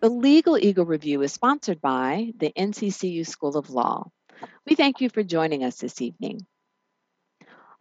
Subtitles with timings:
[0.00, 4.08] The Legal Eagle Review is sponsored by the NCCU School of Law.
[4.64, 6.46] We thank you for joining us this evening.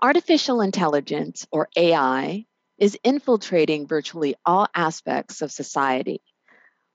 [0.01, 2.45] Artificial intelligence, or AI,
[2.79, 6.21] is infiltrating virtually all aspects of society.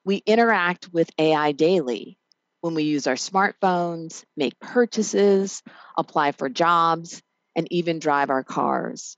[0.05, 2.19] We interact with AI daily
[2.61, 5.63] when we use our smartphones, make purchases,
[5.97, 7.23] apply for jobs,
[7.55, 9.17] and even drive our cars.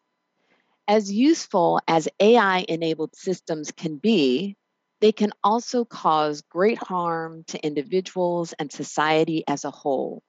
[0.87, 4.59] As useful as AI enabled systems can be,
[5.05, 10.23] they can also cause great harm to individuals and society as a whole.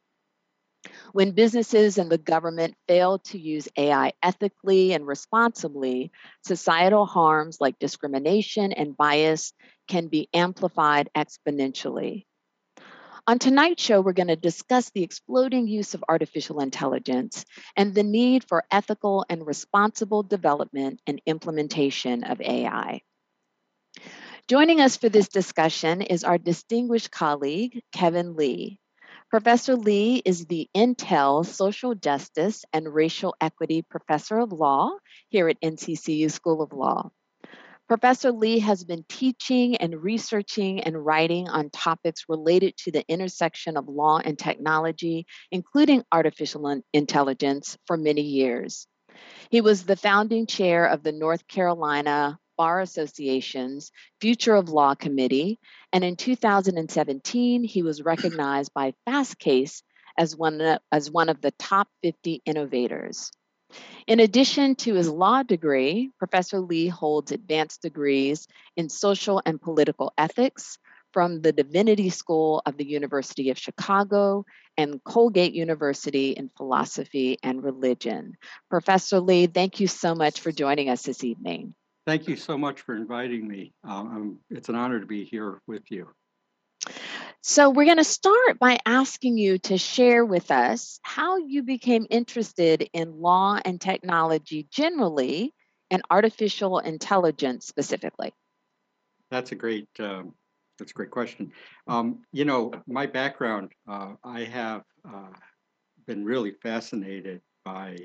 [1.14, 6.12] When businesses and the government fail to use AI ethically and responsibly,
[6.44, 9.54] societal harms like discrimination and bias
[9.88, 12.26] can be amplified exponentially.
[13.28, 17.46] On tonight's show, we're going to discuss the exploding use of artificial intelligence
[17.78, 23.00] and the need for ethical and responsible development and implementation of AI.
[24.48, 28.78] Joining us for this discussion is our distinguished colleague, Kevin Lee.
[29.32, 34.92] Professor Lee is the Intel Social Justice and Racial Equity Professor of Law
[35.30, 37.10] here at NCCU School of Law.
[37.88, 43.78] Professor Lee has been teaching and researching and writing on topics related to the intersection
[43.78, 48.86] of law and technology, including artificial intelligence, for many years.
[49.50, 55.60] He was the founding chair of the North Carolina Bar Association's Future of Law Committee,
[55.94, 59.82] and in 2017, he was recognized by Fastcase
[60.18, 63.32] as one, as one of the top 50 innovators.
[64.08, 68.48] In addition to his law degree, Professor Lee holds advanced degrees
[68.78, 70.78] in social and political ethics
[71.12, 74.46] from the Divinity School of the University of Chicago
[74.78, 78.38] and Colgate University in philosophy and religion.
[78.70, 81.74] Professor Lee, thank you so much for joining us this evening.
[82.06, 83.74] Thank you so much for inviting me.
[83.84, 86.08] Um, it's an honor to be here with you.
[87.42, 92.06] So, we're going to start by asking you to share with us how you became
[92.10, 95.54] interested in law and technology generally
[95.90, 98.34] and artificial intelligence specifically.
[99.32, 100.34] That's a great, um,
[100.78, 101.52] that's a great question.
[101.88, 105.34] Um, you know, my background, uh, I have uh,
[106.06, 107.98] been really fascinated by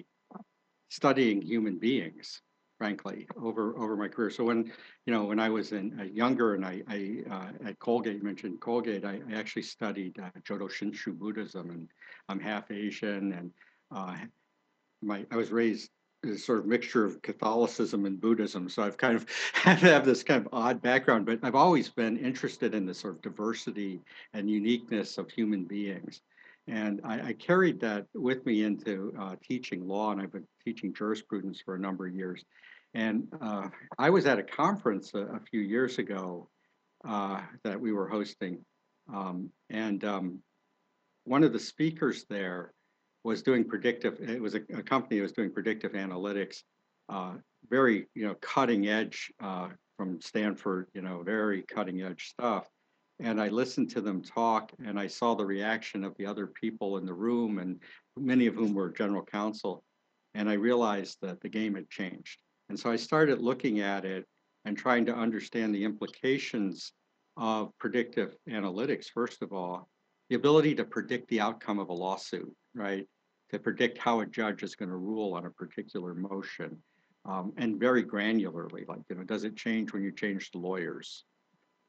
[0.89, 2.41] studying human beings
[2.81, 4.31] frankly, over over my career.
[4.31, 4.73] So when
[5.05, 6.99] you know when I was in uh, younger and I, I
[7.31, 11.89] uh, at Colgate, you mentioned Colgate, I, I actually studied uh, Jodo Shinshu Buddhism, and
[12.31, 13.51] I'm half Asian, and
[13.95, 14.17] uh,
[15.03, 15.91] my I was raised
[16.25, 18.71] a sort of mixture of Catholicism and Buddhism.
[18.71, 21.91] So I've kind of had to have this kind of odd background, but I've always
[21.91, 24.01] been interested in the sort of diversity
[24.33, 26.23] and uniqueness of human beings.
[26.71, 30.95] And I, I, carried that with me into uh, teaching law, and I've been teaching
[30.95, 32.45] jurisprudence for a number of years.
[32.95, 36.49] And uh, I was at a conference a, a few years ago
[37.05, 38.65] uh, that we were hosting,
[39.13, 40.39] um, and um,
[41.25, 42.73] one of the speakers there
[43.25, 44.21] was doing predictive.
[44.21, 46.63] It was a, a company that was doing predictive analytics,
[47.09, 47.35] uh,
[47.69, 52.69] very you know cutting edge uh, from Stanford, you know very cutting edge stuff.
[53.21, 56.97] And I listened to them talk, and I saw the reaction of the other people
[56.97, 57.81] in the room, and
[58.17, 59.85] many of whom were general counsel.
[60.35, 64.27] And I realized that the game had changed and so I started looking at it
[64.65, 66.93] and trying to understand the implications
[67.37, 69.89] of predictive analytics, first of all,
[70.29, 73.09] the ability to predict the outcome of a lawsuit, right?
[73.51, 76.81] To predict how a judge is going to rule on a particular motion.
[77.25, 81.25] Um, and very granularly, like, you know, does it change when you change the lawyers?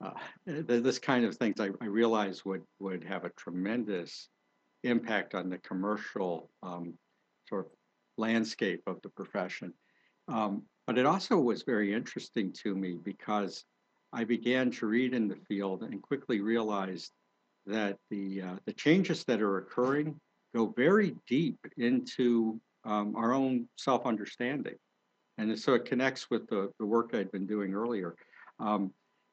[0.02, 0.12] Uh,
[0.46, 4.30] this kind of things I, I realized would, would have a tremendous
[4.84, 6.94] impact on the commercial um,
[7.48, 7.72] sort of
[8.18, 9.74] landscape of the profession.
[10.28, 13.64] Um, but it also was very interesting to me because
[14.14, 17.12] I began to read in the field and quickly realized
[17.66, 20.20] that the uh, the changes that are occurring
[20.56, 24.76] go very deep into um, our own self understanding,
[25.38, 28.16] and so it connects with the the work I'd been doing earlier.
[28.60, 28.92] Um,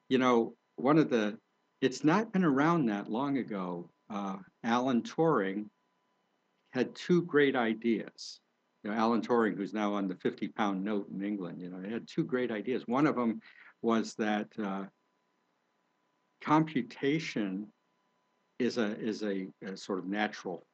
[0.09, 1.39] you know, one of the
[1.81, 3.91] it's not been around that long ago.
[4.11, 5.67] Uh, Alan Turing
[6.71, 8.41] had two great ideas
[8.83, 11.81] you know, Alan Turing, who's now on the 50 pound note in England, you know,
[11.81, 12.87] he had two great ideas.
[12.87, 13.41] One of them
[13.83, 14.85] was that uh,
[16.41, 17.67] computation
[18.59, 20.67] is a is a, a sort of natural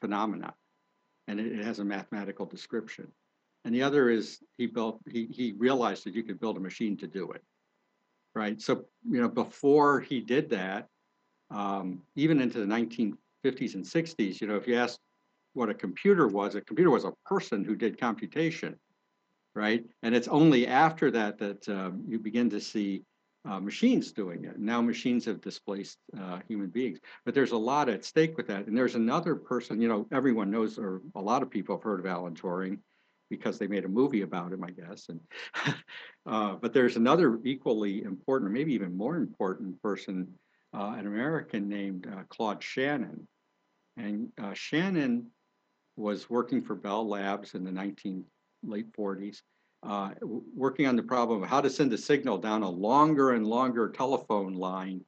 [0.00, 0.52] phenomenon,
[1.28, 3.08] and it, it has a mathematical description.
[3.64, 6.96] And the other is he built he he realized that you could build a machine
[6.98, 7.42] to do it,
[8.34, 8.60] right?
[8.60, 10.88] So you know before he did that,
[11.50, 14.98] um, even into the 1950s and 60s, you know, if you asked
[15.54, 18.76] what a computer was, a computer was a person who did computation,
[19.54, 19.84] right?
[20.02, 23.02] And it's only after that that um, you begin to see
[23.44, 24.58] uh, machines doing it.
[24.58, 28.66] Now machines have displaced uh, human beings, but there's a lot at stake with that.
[28.66, 32.00] And there's another person, you know, everyone knows, or a lot of people have heard
[32.00, 32.78] of Alan Turing
[33.36, 35.08] because they made a movie about him, I guess.
[35.08, 35.20] And
[36.26, 40.28] uh, but there's another equally important, or maybe even more important person,
[40.74, 43.26] uh, an American named uh, Claude Shannon.
[43.96, 45.26] And uh, Shannon
[45.96, 48.24] was working for Bell Labs in the 19
[48.64, 49.42] late 40s
[49.82, 50.10] uh,
[50.54, 53.88] working on the problem of how to send a signal down a longer and longer
[53.88, 55.00] telephone line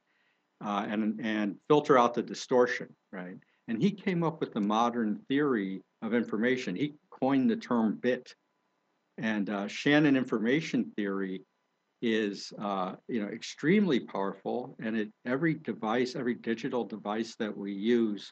[0.64, 3.36] uh, and, and filter out the distortion, right?
[3.68, 6.74] And he came up with the modern theory of information.
[6.74, 6.94] He
[7.24, 8.34] coined the term bit.
[9.16, 11.42] And uh, Shannon information theory
[12.02, 17.72] is uh, you know extremely powerful and it every device every digital device that we
[17.72, 18.30] use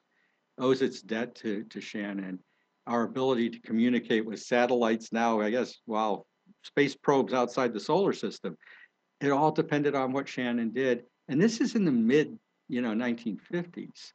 [0.59, 2.39] owes its debt to, to Shannon
[2.87, 6.27] our ability to communicate with satellites now I guess wow
[6.65, 8.57] space probes outside the solar system.
[9.21, 11.05] It all depended on what Shannon did.
[11.29, 14.13] And this is in the mid, you know, 1950s.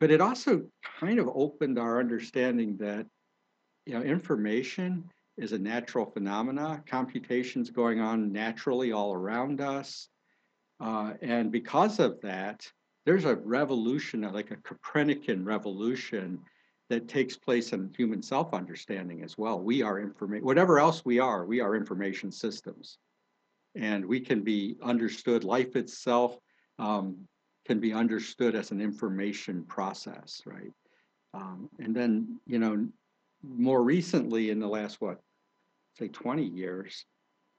[0.00, 0.62] But it also
[1.00, 3.06] kind of opened our understanding that,
[3.86, 6.82] you know, information is a natural phenomena.
[6.86, 10.08] Computation's going on naturally all around us.
[10.80, 12.70] Uh, and because of that,
[13.06, 16.38] there's a revolution, like a Copernican revolution
[16.90, 19.58] that takes place in human self-understanding as well.
[19.60, 22.98] We are information, whatever else we are, we are information systems.
[23.74, 26.36] And we can be understood, life itself
[26.78, 27.16] um,
[27.66, 30.72] can be understood as an information process, right?
[31.32, 32.86] Um, and then, you know,
[33.42, 35.20] more recently in the last, what,
[35.98, 37.04] say 20 years,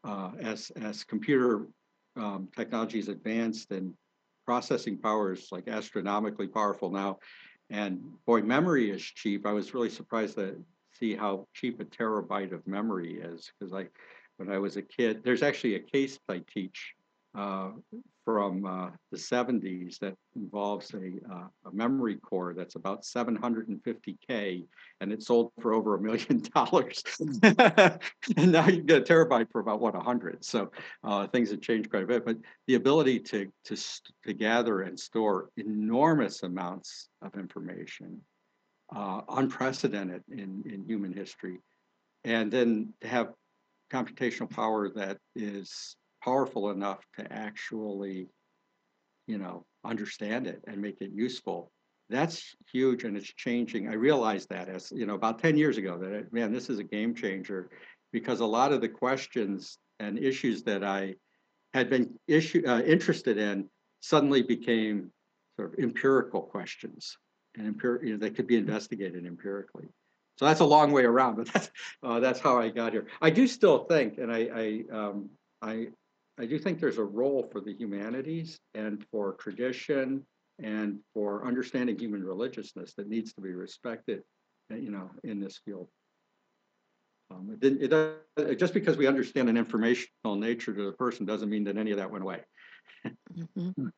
[0.03, 1.67] uh, as, as computer
[2.15, 3.93] um, technology has advanced and
[4.45, 7.17] processing power is like astronomically powerful now,
[7.69, 9.45] and boy, memory is cheap.
[9.45, 10.63] I was really surprised to
[10.99, 13.87] see how cheap a terabyte of memory is because I,
[14.37, 16.93] when I was a kid, there's actually a case I teach
[17.35, 17.71] uh,
[18.25, 24.65] from uh, the 70s that involves a, uh, a, memory core that's about 750K
[25.01, 27.03] and it sold for over a million dollars.
[27.43, 30.43] and now you get a terabyte for about what, 100.
[30.43, 30.71] So
[31.03, 32.37] uh, things have changed quite a bit, but
[32.67, 33.75] the ability to, to,
[34.25, 38.21] to gather and store enormous amounts of information,
[38.95, 41.59] uh, unprecedented in, in human history,
[42.23, 43.33] and then to have
[43.91, 48.27] computational power that is powerful enough to actually,
[49.27, 51.71] you know, understand it and make it useful.
[52.09, 53.89] That's huge and it's changing.
[53.89, 56.83] I realized that as, you know, about 10 years ago that, man, this is a
[56.83, 57.69] game changer
[58.11, 61.15] because a lot of the questions and issues that I
[61.73, 63.67] had been issue, uh, interested in
[64.01, 65.11] suddenly became
[65.55, 67.17] sort of empirical questions
[67.55, 69.87] and empir- you know, they could be investigated empirically.
[70.37, 71.71] So that's a long way around, but that's,
[72.01, 73.07] uh, that's how I got here.
[73.21, 75.29] I do still think, and I, I, um,
[75.61, 75.87] I,
[76.39, 80.25] I do think there's a role for the humanities and for tradition
[80.61, 84.23] and for understanding human religiousness that needs to be respected,
[84.71, 85.89] uh, you know, in this field.
[87.31, 91.49] Um, it, it, it, just because we understand an informational nature to the person doesn't
[91.49, 92.43] mean that any of that went away.
[93.05, 93.91] mm -hmm.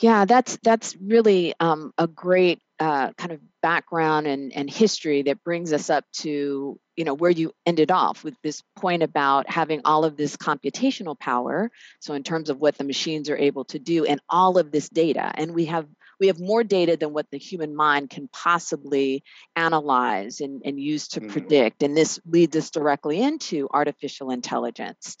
[0.00, 5.44] Yeah, that's that's really um, a great uh, kind of background and, and history that
[5.44, 9.82] brings us up to you know where you ended off with this point about having
[9.84, 11.70] all of this computational power.
[12.00, 14.88] So in terms of what the machines are able to do and all of this
[14.88, 15.86] data and we have
[16.20, 19.24] we have more data than what the human mind can possibly
[19.56, 21.30] analyze and, and use to mm-hmm.
[21.30, 25.16] predict and this leads us directly into artificial intelligence.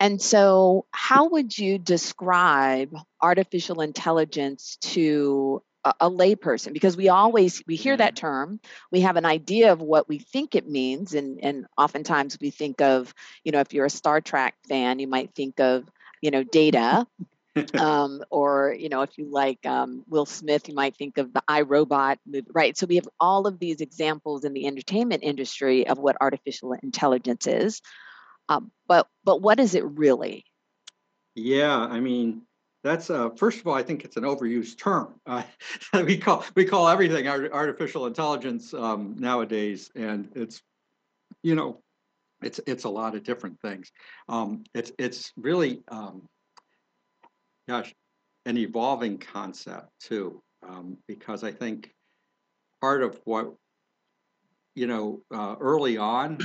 [0.00, 6.72] And so how would you describe artificial intelligence to a, a layperson?
[6.72, 10.54] Because we always we hear that term we have an idea of what we think
[10.54, 14.54] it means and and oftentimes we think of you know if you're a star trek
[14.68, 15.84] fan you might think of
[16.20, 17.06] you know data
[17.78, 21.42] um, or you know if you like um, will smith you might think of the
[21.48, 25.98] irobot movie right so we have all of these examples in the entertainment industry of
[25.98, 27.82] what artificial intelligence is
[28.48, 30.44] um, but but what is it really
[31.34, 32.42] yeah i mean
[32.84, 35.14] that's uh, first of all, I think it's an overused term.
[35.26, 35.44] Uh,
[36.04, 40.62] we call we call everything artificial intelligence um, nowadays, and it's
[41.42, 41.80] you know,
[42.42, 43.92] it's it's a lot of different things.
[44.28, 46.28] Um, it's it's really, um,
[47.68, 47.94] gosh,
[48.46, 50.42] an evolving concept too.
[50.66, 51.92] um, because I think
[52.80, 53.54] part of what
[54.74, 56.38] you know uh, early on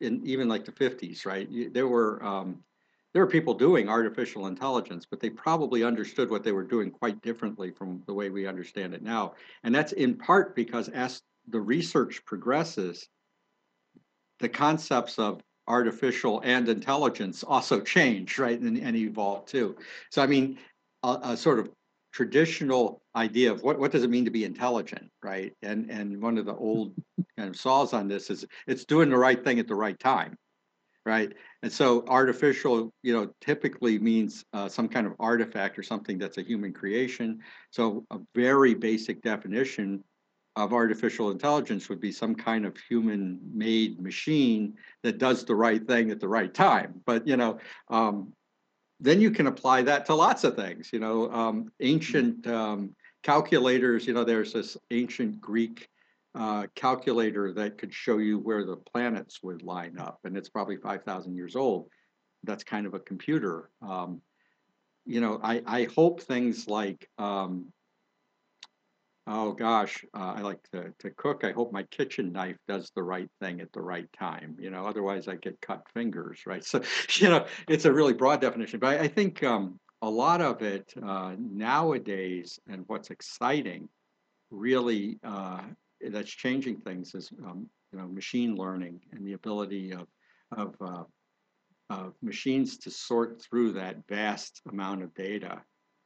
[0.00, 2.62] in even like the 50s right there were um,
[3.12, 7.20] there were people doing artificial intelligence but they probably understood what they were doing quite
[7.22, 9.34] differently from the way we understand it now
[9.64, 13.08] and that's in part because as the research progresses
[14.40, 19.76] the concepts of artificial and intelligence also change right and, and evolve too
[20.10, 20.58] so i mean
[21.02, 21.68] a, a sort of
[22.12, 25.52] traditional idea of what, what does it mean to be intelligent, right?
[25.62, 26.94] And and one of the old
[27.36, 30.36] kind of saws on this is it's doing the right thing at the right time,
[31.04, 31.32] right?
[31.62, 36.38] And so artificial, you know, typically means uh, some kind of artifact or something that's
[36.38, 37.40] a human creation.
[37.70, 40.02] So a very basic definition
[40.58, 44.74] of artificial intelligence would be some kind of human-made machine
[45.04, 47.00] that does the right thing at the right time.
[47.06, 48.32] But you know, um,
[48.98, 50.90] then you can apply that to lots of things.
[50.92, 54.06] You know, um, ancient um, calculators.
[54.06, 55.88] You know, there's this ancient Greek
[56.34, 60.76] uh, calculator that could show you where the planets would line up, and it's probably
[60.76, 61.88] five thousand years old.
[62.42, 63.70] That's kind of a computer.
[63.82, 64.22] Um,
[65.06, 67.72] you know, I, I hope things like um,
[69.30, 71.44] Oh gosh, uh, I like to, to cook.
[71.44, 74.56] I hope my kitchen knife does the right thing at the right time.
[74.58, 76.64] You know, otherwise I get cut fingers, right?
[76.64, 76.80] So,
[77.16, 78.80] you know, it's a really broad definition.
[78.80, 83.90] But I, I think um, a lot of it uh, nowadays, and what's exciting,
[84.50, 85.60] really uh,
[86.10, 90.06] that's changing things is um, you know machine learning and the ability of
[90.56, 91.04] of uh,
[91.90, 95.60] of machines to sort through that vast amount of data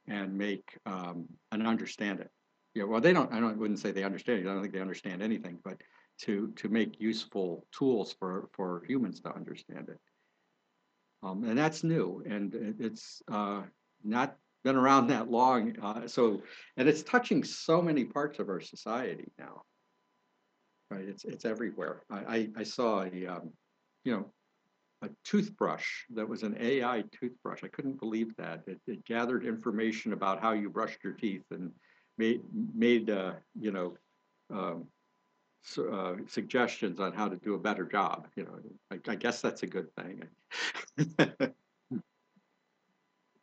[0.09, 2.31] and make um, and understand it
[2.75, 3.33] yeah, well, they don't.
[3.33, 3.59] I don't.
[3.59, 4.49] Wouldn't say they understand it.
[4.49, 5.59] I don't think they understand anything.
[5.62, 5.81] But
[6.23, 9.99] to to make useful tools for for humans to understand it,
[11.23, 13.62] um, and that's new, and it's uh,
[14.02, 15.76] not been around that long.
[15.83, 16.41] Uh, so,
[16.76, 19.62] and it's touching so many parts of our society now.
[20.91, 21.05] Right?
[21.05, 22.02] It's it's everywhere.
[22.11, 23.50] I I, I saw a um,
[24.05, 24.33] you know
[25.02, 27.64] a toothbrush that was an AI toothbrush.
[27.64, 28.62] I couldn't believe that.
[28.67, 31.73] It, it gathered information about how you brushed your teeth and
[32.19, 32.42] made
[32.75, 33.97] made uh, you know
[34.50, 34.87] um,
[35.78, 38.26] uh, suggestions on how to do a better job.
[38.37, 38.59] You know,
[38.90, 40.25] I, I guess that's a good thing.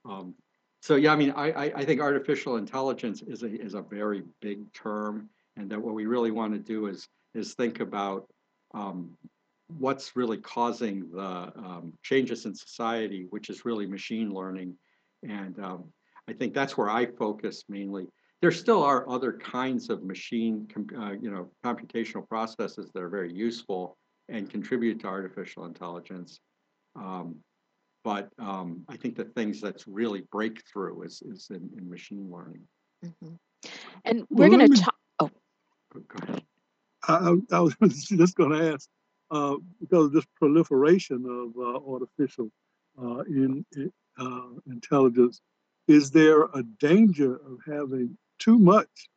[0.05, 0.35] um,
[0.81, 4.71] so yeah, I mean, I, I think artificial intelligence is a is a very big
[4.73, 8.27] term, and that what we really want to do is is think about
[8.73, 9.17] um,
[9.77, 14.75] what's really causing the um, changes in society, which is really machine learning,
[15.23, 15.85] and um,
[16.27, 18.07] I think that's where I focus mainly
[18.41, 20.67] there still are other kinds of machine,
[20.97, 23.97] uh, you know, computational processes that are very useful
[24.29, 26.39] and contribute to artificial intelligence.
[26.95, 27.37] Um,
[28.03, 32.61] but um, I think the things that's really breakthrough is, is in, in machine learning.
[33.05, 33.35] Mm-hmm.
[34.05, 34.95] And we're well, going to talk.
[35.19, 35.29] Oh,
[35.93, 36.43] go ahead.
[37.07, 38.87] I, I was just going to ask
[39.31, 42.49] uh, because of this proliferation of uh, artificial
[43.01, 43.65] uh, in,
[44.17, 45.41] uh, intelligence,
[45.87, 49.09] is there a danger of having too much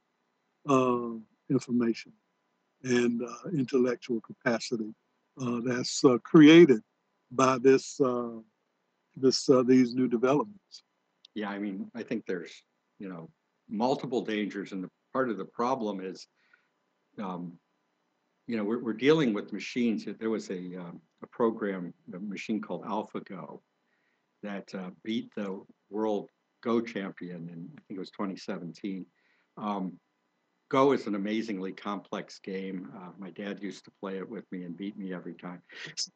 [0.68, 1.10] uh,
[1.50, 2.12] information
[2.84, 4.94] and uh, intellectual capacity
[5.40, 6.80] uh, that's uh, created
[7.30, 8.38] by this uh,
[9.16, 10.82] this uh, these new developments.
[11.34, 12.52] Yeah, I mean, I think there's
[12.98, 13.30] you know
[13.68, 16.26] multiple dangers, and the, part of the problem is,
[17.18, 17.54] um,
[18.46, 20.04] you know, we're, we're dealing with machines.
[20.04, 23.60] There was a um, a program, a machine called AlphaGo,
[24.42, 24.74] that
[25.04, 26.28] beat the world
[26.62, 29.04] Go champion in I think it was 2017.
[29.58, 29.98] Um,
[30.70, 32.90] Go is an amazingly complex game.
[32.96, 35.60] Uh, my dad used to play it with me and beat me every time.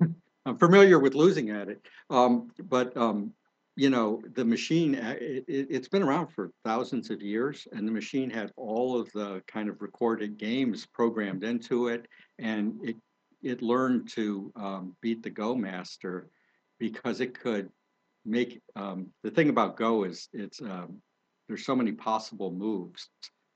[0.46, 3.32] I'm familiar with losing at it, um, but um,
[3.74, 4.94] you know the machine.
[4.94, 9.12] Uh, it, has been around for thousands of years, and the machine had all of
[9.12, 12.06] the kind of recorded games programmed into it,
[12.38, 12.96] and it
[13.42, 16.30] it learned to um, beat the Go master
[16.78, 17.68] because it could
[18.26, 21.00] make um, the thing about Go is it's um,
[21.48, 23.08] there's so many possible moves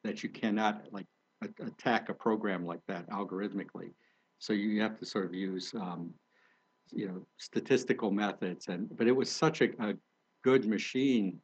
[0.04, 1.06] that you cannot like
[1.42, 3.92] a- attack a program like that algorithmically.
[4.38, 6.14] So you have to sort of use um,
[6.92, 9.94] you know statistical methods and but it was such a, a
[10.42, 11.38] good machine,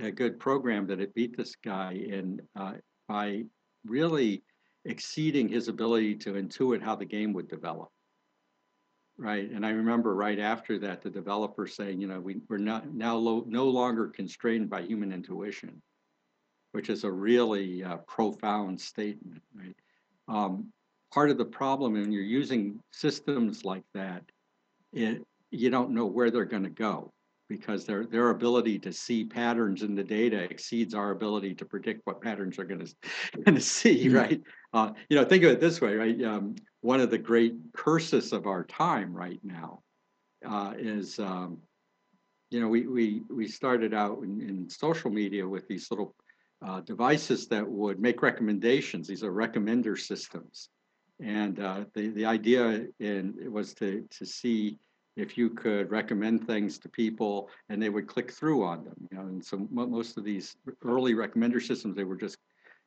[0.00, 2.74] a good program that it beat this guy in uh,
[3.08, 3.42] by
[3.84, 4.42] really
[4.84, 7.90] exceeding his ability to intuit how the game would develop.
[9.20, 9.50] Right.
[9.50, 13.16] And I remember right after that, the developer saying, you know, we, we're not now
[13.16, 15.82] lo- no longer constrained by human intuition,
[16.72, 19.42] which is a really uh, profound statement.
[19.54, 19.74] Right.
[20.28, 20.72] Um,
[21.12, 24.22] part of the problem when you're using systems like that,
[24.92, 27.12] it, you don't know where they're going to go.
[27.48, 32.02] because their their ability to see patterns in the data exceeds our ability to predict
[32.04, 32.94] what patterns are going to
[33.44, 34.06] going to see.
[34.06, 34.16] Mm-hmm.
[34.16, 34.40] Right?
[34.72, 35.94] Uh, you know, think of it this way.
[35.96, 36.22] Right?
[36.22, 39.82] Um, one of the great curses of our time right now
[40.46, 41.58] uh, is, um,
[42.50, 46.14] you know, we we we started out in, in social media with these little
[46.64, 49.06] uh, devices that would make recommendations.
[49.06, 50.70] These are recommender systems,
[51.20, 54.78] and uh, the the idea in was to to see
[55.16, 58.94] if you could recommend things to people and they would click through on them.
[59.10, 62.38] You know, and so most of these early recommender systems they were just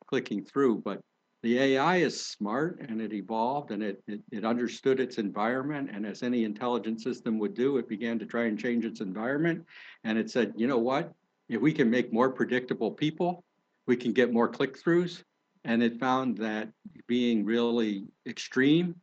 [0.08, 1.00] clicking through, but
[1.42, 5.90] the AI is smart and it evolved and it, it, it, understood its environment.
[5.92, 9.64] And as any intelligent system would do, it began to try and change its environment.
[10.04, 11.12] And it said, you know what?
[11.48, 13.44] If we can make more predictable people,
[13.86, 15.24] we can get more click throughs.
[15.64, 16.68] And it found that
[17.08, 18.94] being really extreme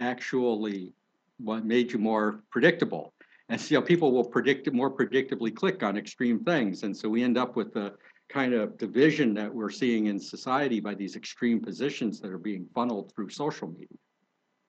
[0.00, 0.92] actually
[1.38, 3.12] what made you more predictable.
[3.50, 6.82] And so you know, people will predict more predictably click on extreme things.
[6.82, 7.94] And so we end up with the
[8.28, 12.66] kind of division that we're seeing in society by these extreme positions that are being
[12.74, 13.88] funneled through social media.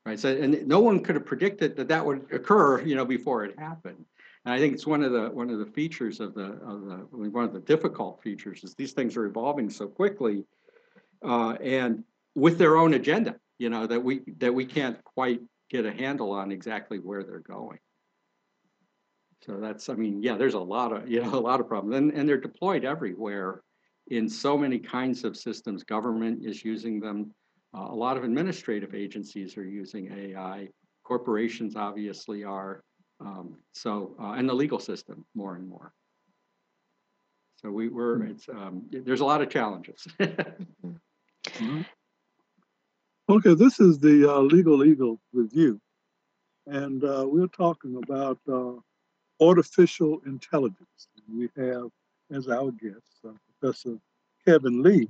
[0.06, 0.20] Right.
[0.20, 3.60] So and no one could have predicted that that would occur, you know, before it
[3.60, 4.06] happened.
[4.46, 7.30] And I think it's one of the one of the features of the of the
[7.30, 10.46] one of the difficult features is these things are evolving so quickly,
[11.24, 15.86] uh, and with their own agenda, you know, that we that we can't quite get
[15.86, 17.80] a handle on exactly where they're going.
[19.46, 21.96] So that's, I mean, yeah, there's a lot of, you know, a lot of problems.
[21.96, 23.62] And, and they're deployed everywhere
[24.08, 25.84] in so many kinds of systems.
[25.84, 27.34] Government is using them.
[27.76, 30.68] Uh, a lot of administrative agencies are using AI.
[31.04, 32.84] Corporations obviously are.
[33.22, 35.94] Um, so, uh, and the legal system more and more.
[37.58, 38.32] So we were, hmm.
[38.32, 40.08] it's, um, there's a lot of challenges.
[40.20, 41.82] mm-hmm.
[43.30, 45.80] Okay, this is the uh, Legal Eagle review.
[46.66, 48.74] And uh, we're talking about uh,
[49.42, 51.08] artificial intelligence.
[51.34, 51.90] We have
[52.32, 53.98] as our guest uh, Professor
[54.46, 55.10] Kevin Lee,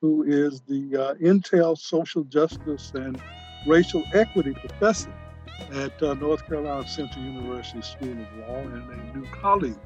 [0.00, 3.20] who is the uh, Intel Social Justice and
[3.66, 5.12] Racial Equity Professor
[5.72, 9.76] at uh, North Carolina Central University School of Law and a new colleague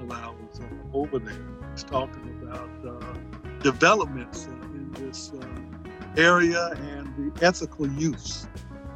[0.00, 1.34] of ours uh, over there.
[1.72, 3.14] He's talking about uh,
[3.60, 8.46] developments in this uh, area and the ethical use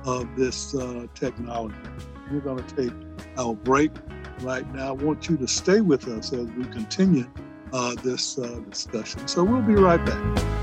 [0.04, 0.74] of this
[1.14, 1.76] technology.
[2.30, 2.92] We're going to take
[3.36, 3.90] our break
[4.42, 4.88] right now.
[4.88, 7.28] I want you to stay with us as we continue
[7.72, 9.26] uh, this uh, discussion.
[9.26, 10.60] So we'll be right back.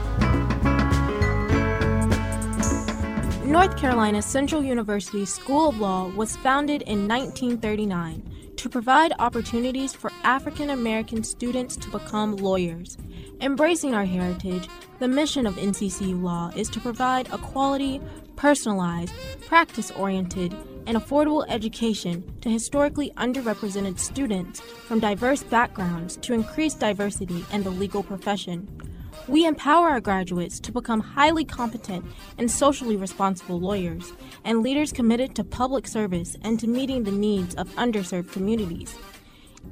[3.45, 10.11] North Carolina Central University School of Law was founded in 1939 to provide opportunities for
[10.23, 12.97] African American students to become lawyers.
[13.39, 14.67] Embracing our heritage,
[14.99, 18.01] the mission of NCCU Law is to provide a quality,
[18.35, 19.13] personalized,
[19.47, 20.55] practice oriented,
[20.87, 27.69] and affordable education to historically underrepresented students from diverse backgrounds to increase diversity in the
[27.69, 28.67] legal profession.
[29.27, 32.05] We empower our graduates to become highly competent
[32.37, 34.13] and socially responsible lawyers
[34.45, 38.95] and leaders committed to public service and to meeting the needs of underserved communities.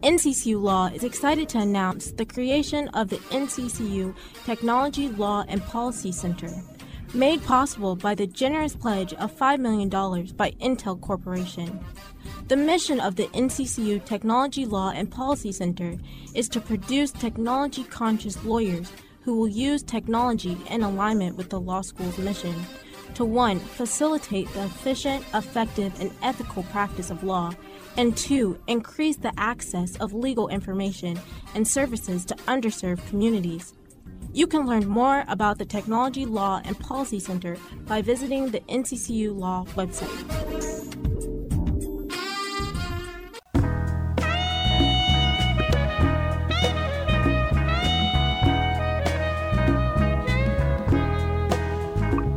[0.04, 4.14] NCCU Law is excited to announce the creation of the NCCU
[4.46, 6.50] Technology Law and Policy Center
[7.16, 9.90] made possible by the generous pledge of $5 million
[10.36, 11.80] by Intel Corporation.
[12.48, 15.96] The mission of the NCCU Technology Law and Policy Center
[16.34, 21.82] is to produce technology conscious lawyers who will use technology in alignment with the law
[21.82, 22.54] school's mission
[23.16, 27.52] to one, facilitate the efficient, effective, and ethical practice of law,
[27.98, 31.18] and two, increase the access of legal information
[31.54, 33.74] and services to underserved communities.
[34.36, 37.56] You can learn more about the Technology Law and Policy Center
[37.88, 40.12] by visiting the NCCU Law website.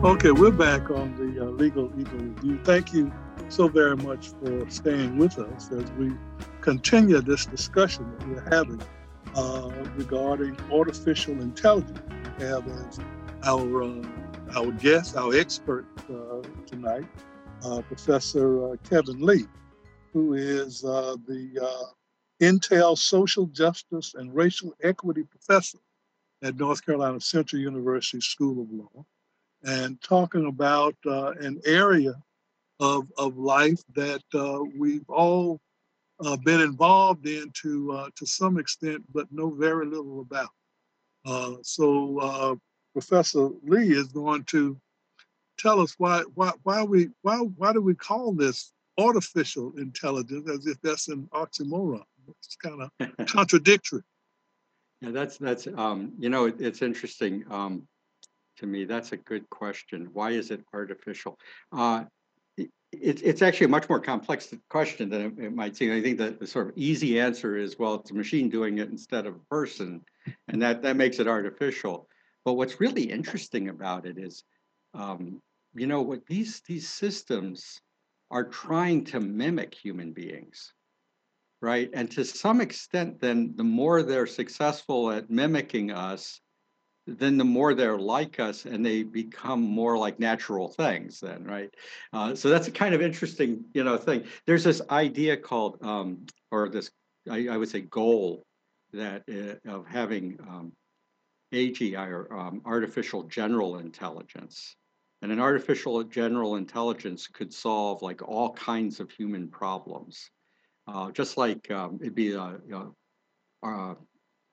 [0.04, 2.61] Okay, we're back on the uh, Legal Eagle Review.
[2.62, 3.12] Thank you
[3.48, 6.12] so very much for staying with us as we
[6.61, 8.80] continue this discussion that we're having
[9.34, 12.00] uh, regarding artificial intelligence.
[12.38, 12.98] We have as
[13.44, 14.02] our uh,
[14.56, 17.06] our guest, our expert uh, tonight,
[17.64, 19.44] uh, Professor uh, Kevin Lee,
[20.12, 21.86] who is uh, the
[22.40, 25.78] Intel Social Justice and Racial Equity Professor
[26.42, 29.04] at North Carolina Central University School of Law,
[29.64, 32.14] and talking about an area
[32.80, 34.22] of, of life that
[34.76, 35.60] we've all
[36.20, 40.50] uh, been involved in to uh, to some extent, but know very little about.
[41.24, 42.54] Uh, so uh,
[42.92, 44.81] Professor Lee is going to
[45.59, 50.66] tell us why why why we why why do we call this artificial intelligence as
[50.66, 52.02] if that's an oxymoron?
[52.28, 54.02] It's kind of contradictory.
[55.00, 57.87] Yeah, that's that's um, you know it, it's interesting um,
[58.59, 58.85] to me.
[58.85, 60.09] That's a good question.
[60.12, 61.38] Why is it artificial?
[62.94, 65.92] Uh, it, it's actually a much more complex question than it, it might seem.
[65.92, 68.90] I think that the sort of easy answer is well, it's a machine doing it
[68.90, 70.03] instead of a person,
[70.48, 72.09] and that that makes it artificial.
[72.44, 74.44] But what's really interesting about it is,
[74.94, 75.40] um,
[75.74, 77.81] you know, what these these systems
[78.31, 80.72] are trying to mimic human beings
[81.61, 81.90] right?
[81.92, 86.40] And to some extent, then the more they're successful at mimicking us,
[87.16, 91.75] then the more they're like us and they become more like natural things then right?
[92.12, 94.25] Uh, so that's a kind of interesting you know thing.
[94.47, 96.90] There's this idea called um, or this
[97.31, 98.44] I, I, would say goal
[98.92, 100.73] that uh, of having um,
[101.53, 104.77] AGI or um, artificial general intelligence.
[105.21, 110.31] And an artificial general intelligence could solve like all kinds of human problems.
[110.87, 112.94] Uh, just like um, it'd be a, know,
[113.62, 113.94] uh,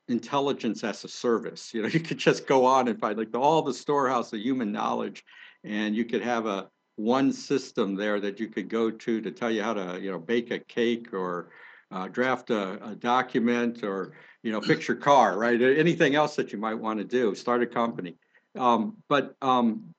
[0.08, 1.74] intelligence as a service.
[1.74, 4.40] You know, you could just go on and find like the, all the storehouse of
[4.40, 5.24] human knowledge,
[5.64, 9.52] and you could have a one system there that you could go to to tell
[9.52, 11.50] you how to you know bake a cake or
[11.92, 14.14] uh, draft a, a, document or
[14.44, 17.62] you know fix your car right anything else that you might want to do start
[17.62, 18.16] a company
[18.58, 19.94] um, but um,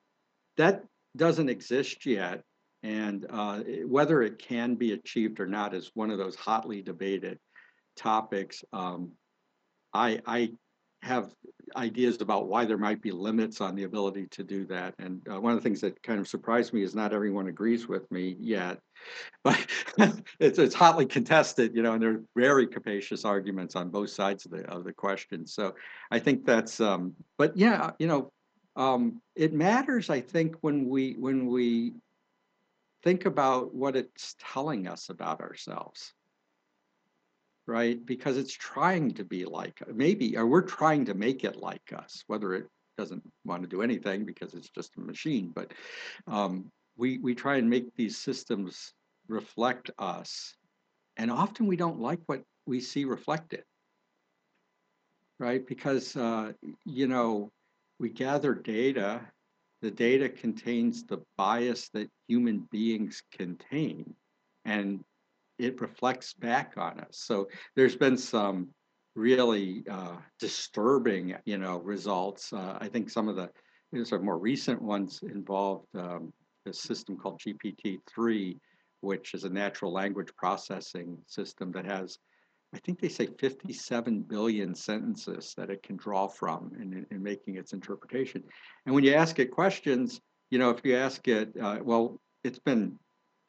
[0.56, 0.84] that
[1.16, 2.42] doesn't exist yet
[2.86, 7.38] and uh, whether it can be achieved or not is one of those hotly debated
[7.96, 8.64] topics.
[8.72, 9.12] Um,
[9.96, 10.50] I, I
[11.02, 11.34] have
[11.76, 14.94] ideas about why there might be limits on the ability to do that.
[14.98, 17.88] And uh, one of the things that kind of surprised me is not everyone agrees
[17.88, 18.78] with me yet,
[19.44, 19.66] but
[20.38, 24.44] it's, it's hotly contested, you know, and there are very capacious arguments on both sides
[24.44, 25.46] of the, of the question.
[25.46, 25.74] So
[26.10, 28.32] I think that's, um, but yeah, you know,
[28.76, 31.94] um, it matters, I think, when we, when we
[33.02, 36.12] think about what it's telling us about ourselves
[37.66, 38.04] right?
[38.04, 42.22] Because it's trying to be like maybe or we're trying to make it like us
[42.26, 45.72] whether it doesn't want to do anything because it's just a machine but
[46.26, 48.94] um, we we try and make these systems
[49.28, 50.54] reflect us
[51.16, 53.62] and often we don't like what we see reflected.
[55.38, 55.66] Right?
[55.66, 56.52] Because uh,
[56.84, 57.50] you know
[57.98, 59.20] we gather data
[59.82, 64.14] the data contains the bias that human beings contain
[64.64, 65.04] and
[65.58, 67.18] it reflects back on us.
[67.18, 68.68] So there's been some
[69.14, 72.52] really uh, disturbing, you know, results.
[72.52, 73.50] Uh, I think some of the
[74.04, 76.32] sort of more recent ones involved um,
[76.66, 78.58] a system called GPT-3,
[79.00, 82.18] which is a natural language processing system that has
[82.74, 87.56] I think they say 57 billion sentences that it can draw from in, in making
[87.56, 88.42] its interpretation.
[88.84, 92.58] And when you ask it questions, you know, if you ask it, uh, well, it's
[92.58, 92.98] been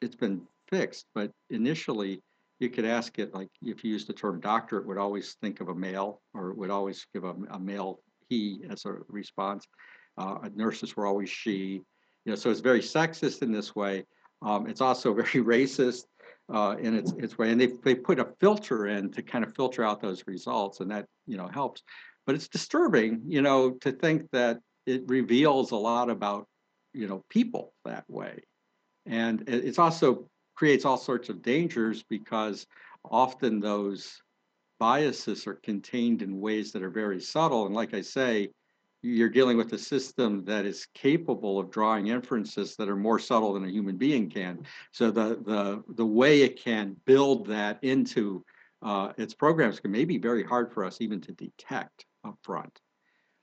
[0.00, 2.22] it's been fixed, but initially
[2.60, 5.60] you could ask it like if you use the term doctor, it would always think
[5.60, 9.66] of a male or it would always give a, a male he as a response.
[10.16, 11.80] Uh, nurses were always she.
[12.24, 14.04] You know, so it's very sexist in this way.
[14.42, 16.04] Um, it's also very racist
[16.52, 19.54] uh, in its its way, and they they put a filter in to kind of
[19.54, 21.82] filter out those results, and that you know helps.
[22.26, 26.46] But it's disturbing, you know, to think that it reveals a lot about
[26.92, 28.42] you know people that way,
[29.06, 30.28] and it's also
[30.58, 32.66] creates all sorts of dangers because
[33.04, 34.20] often those
[34.80, 38.50] biases are contained in ways that are very subtle, and like I say,
[39.00, 43.52] you're dealing with a system that is capable of drawing inferences that are more subtle
[43.52, 44.64] than a human being can.
[44.90, 48.44] So the the the way it can build that into
[48.82, 52.74] uh, its programs can may be very hard for us even to detect upfront.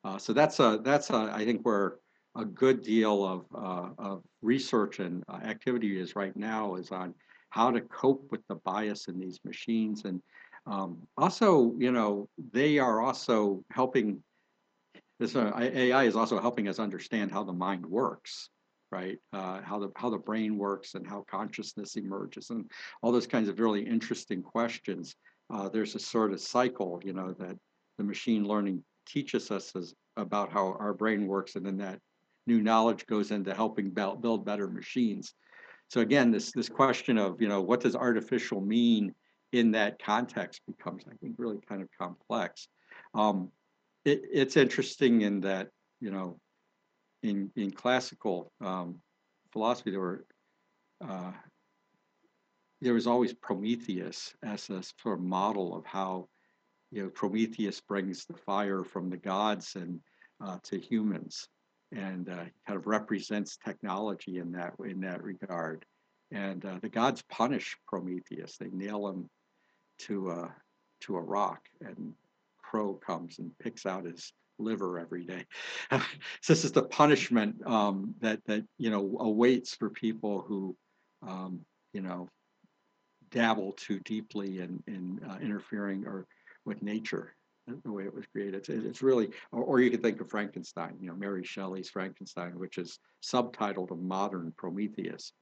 [0.04, 2.00] Uh, so that's a that's a, I think where
[2.36, 7.14] a good deal of uh, of research and uh, activity is right now is on
[7.50, 10.22] how to cope with the bias in these machines and
[10.68, 14.22] um, also you know they are also helping
[15.20, 18.50] this uh, AI is also helping us understand how the mind works,
[18.92, 19.18] right?
[19.32, 22.70] Uh, how the how the brain works and how consciousness emerges, and
[23.02, 25.16] all those kinds of really interesting questions.
[25.50, 27.56] Uh, there's a sort of cycle, you know, that
[27.98, 32.00] the machine learning teaches us as, about how our brain works, and then that
[32.48, 35.34] new knowledge goes into helping build, better machines.
[35.90, 39.14] So again, this this question of you know what does artificial mean
[39.52, 42.68] in that context becomes, I think, really kind of complex.
[43.14, 43.52] Um,
[44.04, 46.40] it, it's interesting in that you know
[47.24, 49.00] in in classical um,
[49.52, 50.26] philosophy there were
[51.08, 51.32] uh,
[52.82, 56.28] there was always Prometheus as a sort of model of how
[56.92, 60.00] you know Prometheus brings the fire from the gods and
[60.44, 61.48] uh, to humans
[61.92, 65.86] and uh, kind of represents technology in that in that regard.
[66.32, 68.58] And uh, the gods punish Prometheus.
[68.58, 69.30] They nail him
[70.00, 70.56] to a
[71.02, 72.14] to a rock and
[72.58, 75.46] crow comes and picks out his liver every day.
[75.92, 80.76] so this is the punishment um, that that you know awaits for people who
[81.28, 81.62] um,
[81.94, 82.28] you know
[83.32, 86.26] dabble too deeply in in uh, interfering or
[86.66, 87.35] with nature
[87.68, 88.56] the way it was created.
[88.56, 92.60] It's, it's really, or, or, you could think of Frankenstein, you know, Mary Shelley's Frankenstein,
[92.60, 95.34] which is subtitled a modern Prometheus.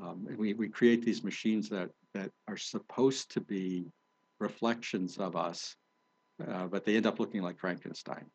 [0.00, 3.86] Um, and we, we create these machines that, that are supposed to be
[4.40, 5.76] reflections of us,
[6.46, 8.26] uh, but they end up looking like Frankenstein.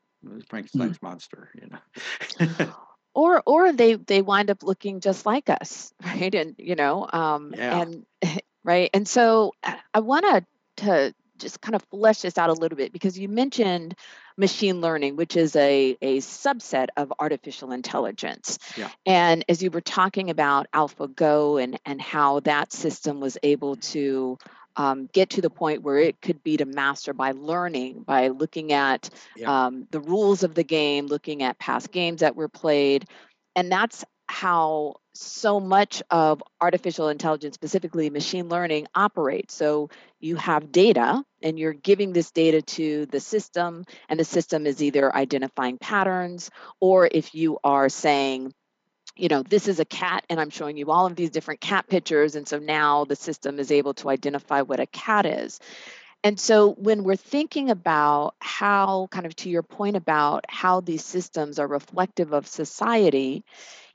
[0.49, 1.03] Frankenstein's mm.
[1.03, 2.73] monster, you know.
[3.13, 6.33] or or they they wind up looking just like us, right?
[6.33, 7.81] And you know, um, yeah.
[7.81, 8.05] and
[8.63, 8.89] right.
[8.93, 9.53] And so
[9.93, 10.45] I want to
[10.83, 13.95] to just kind of flesh this out a little bit because you mentioned
[14.37, 18.59] machine learning, which is a, a subset of artificial intelligence.
[18.75, 18.89] Yeah.
[19.05, 24.37] And as you were talking about AlphaGo and, and how that system was able to
[24.75, 28.73] um, get to the point where it could be to master by learning, by looking
[28.73, 29.65] at yeah.
[29.65, 33.05] um, the rules of the game, looking at past games that were played.
[33.55, 39.53] And that's how so much of artificial intelligence, specifically machine learning, operates.
[39.53, 44.65] So you have data and you're giving this data to the system, and the system
[44.65, 46.49] is either identifying patterns
[46.79, 48.53] or if you are saying,
[49.15, 51.87] you know, this is a cat, and I'm showing you all of these different cat
[51.87, 52.35] pictures.
[52.35, 55.59] And so now the system is able to identify what a cat is.
[56.23, 61.05] And so when we're thinking about how, kind of to your point about how these
[61.05, 63.43] systems are reflective of society,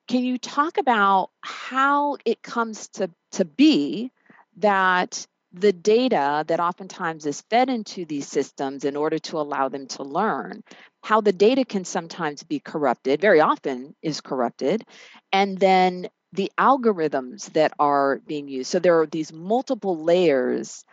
[0.08, 4.10] can you talk about how it comes to, to be
[4.58, 9.86] that the data that oftentimes is fed into these systems in order to allow them
[9.86, 10.62] to learn,
[11.02, 14.84] how the data can sometimes be corrupted, very often is corrupted,
[15.30, 18.70] and then the algorithms that are being used.
[18.70, 20.84] So there are these multiple layers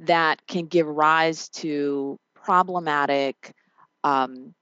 [0.00, 3.52] that can give rise to problematic
[4.02, 4.54] um,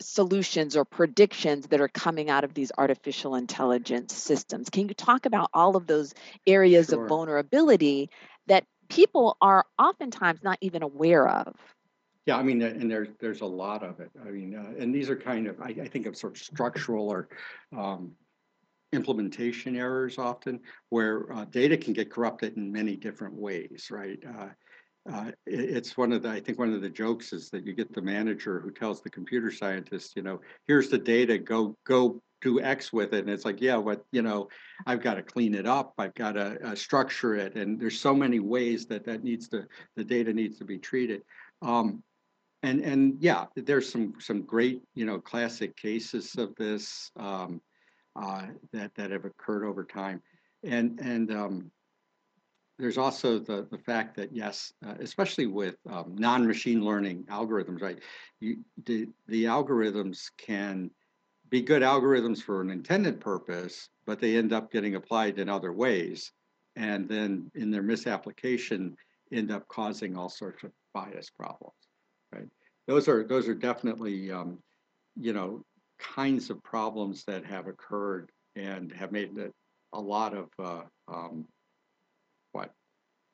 [0.00, 4.70] solutions or predictions that are coming out of these artificial intelligence systems.
[4.70, 6.14] Can you talk about all of those
[6.46, 7.02] areas sure.
[7.02, 8.10] of vulnerability
[8.46, 11.54] that people are oftentimes not even aware of?
[12.26, 14.10] Yeah, I mean, and there's there's a lot of it.
[14.20, 17.10] I mean, uh, and these are kind of I, I, think of sort of structural
[17.10, 17.28] or
[17.76, 18.12] um,
[18.94, 24.18] implementation errors often, where uh, data can get corrupted in many different ways, right?
[24.26, 24.48] Uh,
[25.10, 27.92] uh, it's one of the, I think one of the jokes is that you get
[27.92, 32.60] the manager who tells the computer scientist, you know, here's the data, go, go do
[32.60, 33.20] X with it.
[33.20, 34.48] And it's like, yeah, what, you know,
[34.86, 35.92] I've got to clean it up.
[35.98, 37.54] I've got to uh, structure it.
[37.54, 41.22] And there's so many ways that that needs to, the data needs to be treated.
[41.60, 42.02] Um,
[42.62, 47.60] and, and yeah, there's some, some great, you know, classic cases of this um,
[48.16, 50.22] uh, that, that have occurred over time.
[50.62, 51.70] And, and, um,
[52.78, 57.98] there's also the, the fact that yes, uh, especially with um, non-machine learning algorithms, right?
[58.40, 60.90] You, the, the algorithms can
[61.50, 65.72] be good algorithms for an intended purpose, but they end up getting applied in other
[65.72, 66.32] ways.
[66.76, 68.96] And then in their misapplication,
[69.30, 71.74] end up causing all sorts of bias problems,
[72.32, 72.48] right?
[72.88, 74.58] Those are, those are definitely, um,
[75.16, 75.64] you know,
[75.98, 79.30] kinds of problems that have occurred and have made
[79.92, 81.46] a lot of uh, um,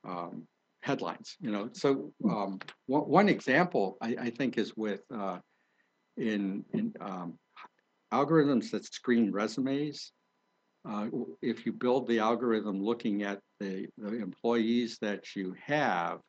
[0.04, 0.46] um,
[0.82, 1.36] headlines.
[1.40, 5.38] You know, so um, one, one, example I, I, think is with uh,
[6.16, 7.38] in in um,
[8.12, 10.12] algorithms that screen resumes.
[10.88, 11.08] Uh,
[11.42, 16.20] if you build the algorithm looking at the, the employees that you have,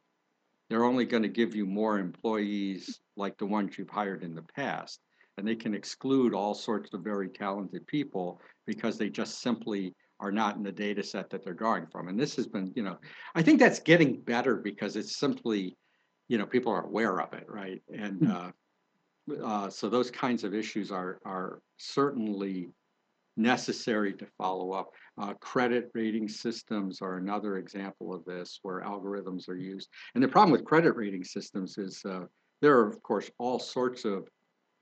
[0.69, 4.45] they're only going to give you more employees like the ones you've hired in the
[4.55, 4.99] past.
[5.37, 10.31] And they can exclude all sorts of very talented people because they just simply are
[10.31, 12.07] not in the data set that they're drawing from.
[12.07, 12.97] And this has been, you know,
[13.33, 15.75] I think that's getting better because it's simply,
[16.27, 17.81] you know, people are aware of it, right?
[17.93, 18.31] And hmm.
[18.31, 18.51] uh,
[19.43, 22.69] uh, so those kinds of issues are are certainly
[23.35, 24.91] necessary to follow up.
[25.17, 29.89] Uh, credit rating systems are another example of this, where algorithms are used.
[30.13, 32.25] And the problem with credit rating systems is uh,
[32.61, 34.27] there are, of course, all sorts of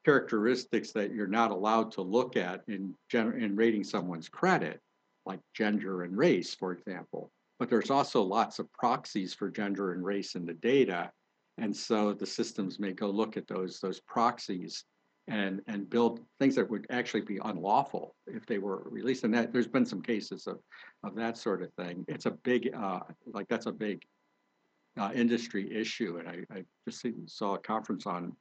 [0.04, 4.82] characteristics that you're not allowed to look at in, in rating someone's credit
[5.25, 7.32] like gender and race, for example.
[7.60, 11.12] But there's also lots of proxies for gender and race in the data.
[11.58, 14.86] And so the systems may go look at those, those proxies
[15.27, 19.25] and, and build things that would actually be unlawful if they were released.
[19.25, 20.60] And that there's been some cases of,
[21.03, 22.05] of that sort of thing.
[22.08, 24.01] It's a big, uh, like that's a big
[24.97, 26.17] uh, industry issue.
[26.17, 28.36] And I, I just saw a conference on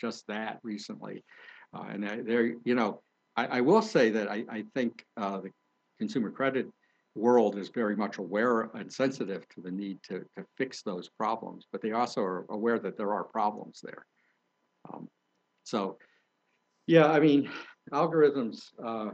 [0.00, 1.24] just that recently.
[1.74, 3.02] Uh, and there, you know,
[3.36, 5.50] I, I, will say that I, I think uh, the
[6.02, 6.66] consumer credit
[7.14, 11.66] world is very much aware and sensitive to the need to, to fix those problems,
[11.70, 14.04] but they also are aware that there are problems there.
[14.92, 15.08] Um,
[15.62, 15.98] so,
[16.88, 17.48] yeah, I mean,
[17.92, 19.10] algorithms, uh,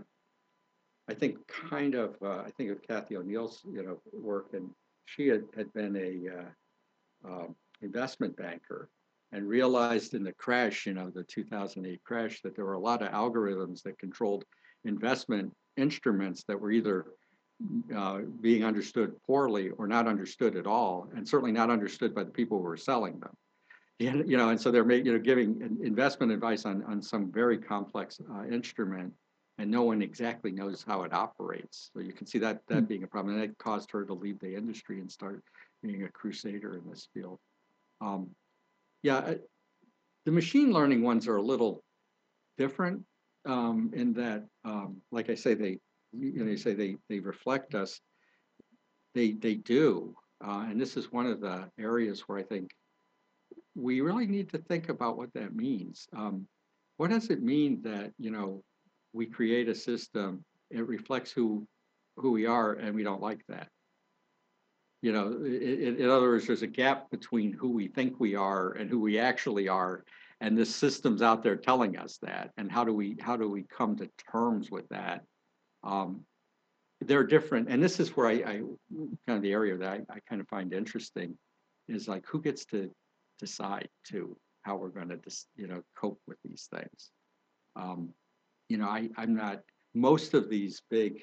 [1.11, 1.37] I think
[1.71, 4.71] kind of, uh, I think of Cathy O'Neil's, you know, work, and
[5.05, 8.89] she had, had been a uh, um, investment banker
[9.33, 13.03] and realized in the crash, you know, the 2008 crash, that there were a lot
[13.03, 14.45] of algorithms that controlled
[14.87, 17.07] investment instruments that were either
[17.97, 22.31] uh, being understood poorly or not understood at all, and certainly not understood by the
[22.31, 23.35] people who were selling them.
[24.01, 27.59] And, you know, and so they're you know, giving investment advice on, on some very
[27.59, 29.13] complex uh, instrument,
[29.59, 31.91] and no one exactly knows how it operates.
[31.93, 32.85] So you can see that that mm-hmm.
[32.85, 35.43] being a problem, and that caused her to leave the industry and start
[35.83, 37.41] being a crusader in this field.
[38.01, 38.31] Um,
[39.03, 39.35] yeah,
[40.27, 41.83] the machine learning ones are a little
[42.57, 43.03] different
[43.49, 45.79] um, in that, um, like I say, they
[46.13, 48.01] you know, you say they, they reflect us.
[49.15, 50.15] They, they do.
[50.43, 52.71] Uh, and this is one of the areas where I think
[53.75, 56.09] we really need to think about what that means.
[56.17, 56.47] Um,
[56.97, 58.63] what does it mean that, you know,
[59.13, 61.67] we create a system, it reflects who,
[62.17, 63.69] who we are, and we don't like that?
[65.03, 68.73] You know, in, in other words, there's a gap between who we think we are
[68.73, 70.05] and who we actually are,
[70.41, 72.51] and the system's out there telling us that.
[72.57, 75.25] And how do we how do we come to terms with that?
[75.83, 76.25] Um,
[77.01, 78.63] they're different, and this is where I, I
[79.27, 81.37] kind of the area that I, I, kind of find interesting
[81.87, 82.91] is like who gets to
[83.39, 85.19] decide to how we're going to
[85.57, 87.11] you know cope with these things.
[87.77, 88.11] Um,
[88.69, 89.61] you know, I, I'm not.
[89.95, 91.23] Most of these big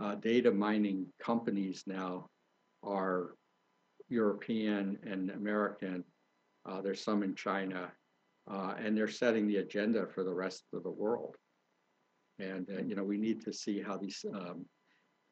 [0.00, 2.26] uh, data mining companies now
[2.82, 3.34] are
[4.08, 6.04] European and American.
[6.66, 7.90] Uh, there's some in China,
[8.50, 11.36] uh, and they're setting the agenda for the rest of the world.
[12.38, 14.64] And uh, you know, we need to see how these um,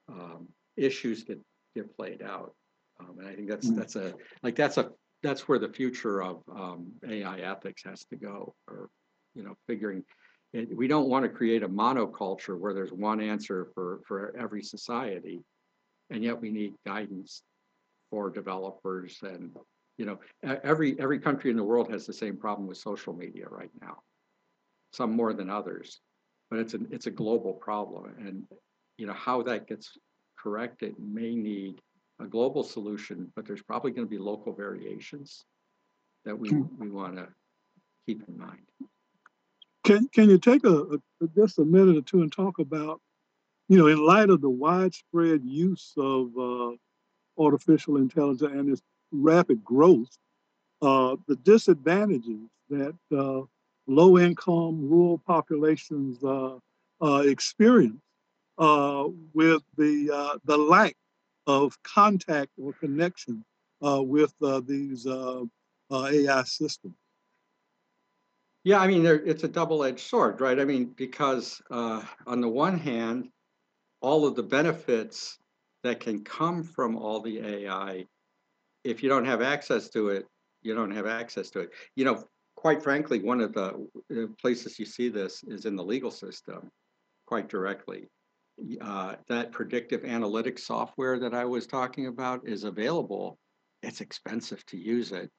[0.09, 1.40] um, issues get
[1.75, 2.55] get played out.
[3.01, 3.77] Um, and I think that's mm.
[3.77, 4.90] that's a like that's a
[5.23, 8.88] that's where the future of um, AI ethics has to go, or
[9.35, 10.05] you know, figuring.
[10.53, 14.62] It, we don't want to create a monoculture where there's one answer for for every
[14.62, 15.40] society,
[16.11, 17.42] and yet we need guidance
[18.11, 19.57] for developers and
[20.00, 20.18] you know
[20.72, 23.96] every every country in the world has the same problem with social media right now
[24.92, 26.00] some more than others
[26.50, 28.44] but it's a it's a global problem, and
[28.98, 29.96] you know how that gets
[30.36, 31.80] corrected may need
[32.20, 35.44] a global solution, but there's probably going to be local variations
[36.24, 37.28] that we we want to
[38.04, 38.66] keep in mind.
[39.84, 43.00] Can can you take a, a, just a minute or two and talk about,
[43.68, 46.72] you know, in light of the widespread use of uh,
[47.38, 48.82] artificial intelligence and its
[49.12, 50.16] rapid growth,
[50.83, 53.42] uh, the disadvantages that uh,
[53.87, 56.57] low income rural populations uh,
[57.03, 58.01] uh, experience
[58.59, 60.94] uh, with the, uh, the lack
[61.46, 63.44] of contact or connection
[63.85, 66.94] uh, with uh, these AI systems.
[68.62, 70.61] Yeah, I mean, it's a double edged sword, right?
[70.61, 73.31] I mean, because on the one hand,
[74.03, 75.38] all of the benefits
[75.83, 78.07] that can come from all the AI,
[78.85, 80.27] if you don't have access to it,
[80.62, 81.71] you don't have access to it.
[81.97, 82.25] You know,
[82.57, 86.71] quite frankly, one of the uh, places you see this is in the legal system,
[87.27, 88.09] quite directly.
[88.81, 93.38] Uh, that predictive analytics software that I was talking about is available.
[93.83, 95.31] It's expensive to use it.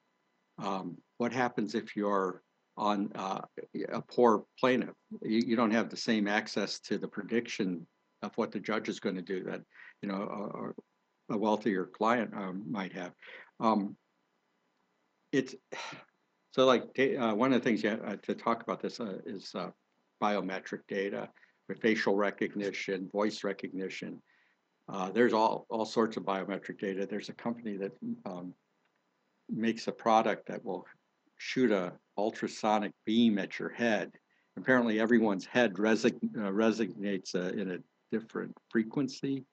[0.58, 2.42] Um, what happens if you're
[2.78, 3.42] on uh,
[3.90, 4.96] a poor plaintiff?
[5.22, 7.86] You, you, don't have the same access to the prediction
[8.24, 9.62] of what the judge is going to do that
[10.02, 10.82] you know a,
[11.32, 13.13] a wealthier client um, might have.
[13.60, 13.96] Um,
[15.32, 15.56] it's
[16.52, 19.52] so like uh, one of the things you uh, to talk about this uh, is
[19.56, 19.70] uh,
[20.22, 21.30] biometric data
[21.70, 24.22] with facial recognition, voice recognition.
[24.89, 27.08] Uh, there's all, all sorts of biometric data.
[27.10, 27.94] There's a company that
[28.26, 28.54] um,
[29.50, 30.86] makes a product that will
[31.38, 34.12] shoot a ultrasonic beam at your head.
[34.58, 37.78] Apparently everyone's head resonates in a
[38.12, 39.45] different frequency.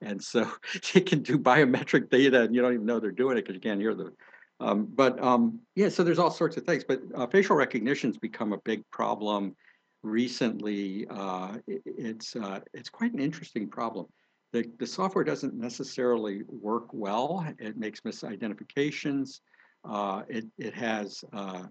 [0.00, 0.50] And so
[0.94, 3.60] they can do biometric data and you don't even know they're doing it because you
[3.60, 4.12] can't hear them.
[4.60, 6.84] um, but um, yeah, so there's all sorts of things.
[6.86, 9.56] But uh, facial recognition's become a big problem
[10.02, 11.06] recently.
[11.10, 14.06] Uh, it, it's uh, it's quite an interesting problem.
[14.52, 17.46] The, the software doesn't necessarily work well.
[17.58, 19.40] It makes misidentifications.
[19.88, 21.64] Uh, it it has, uh,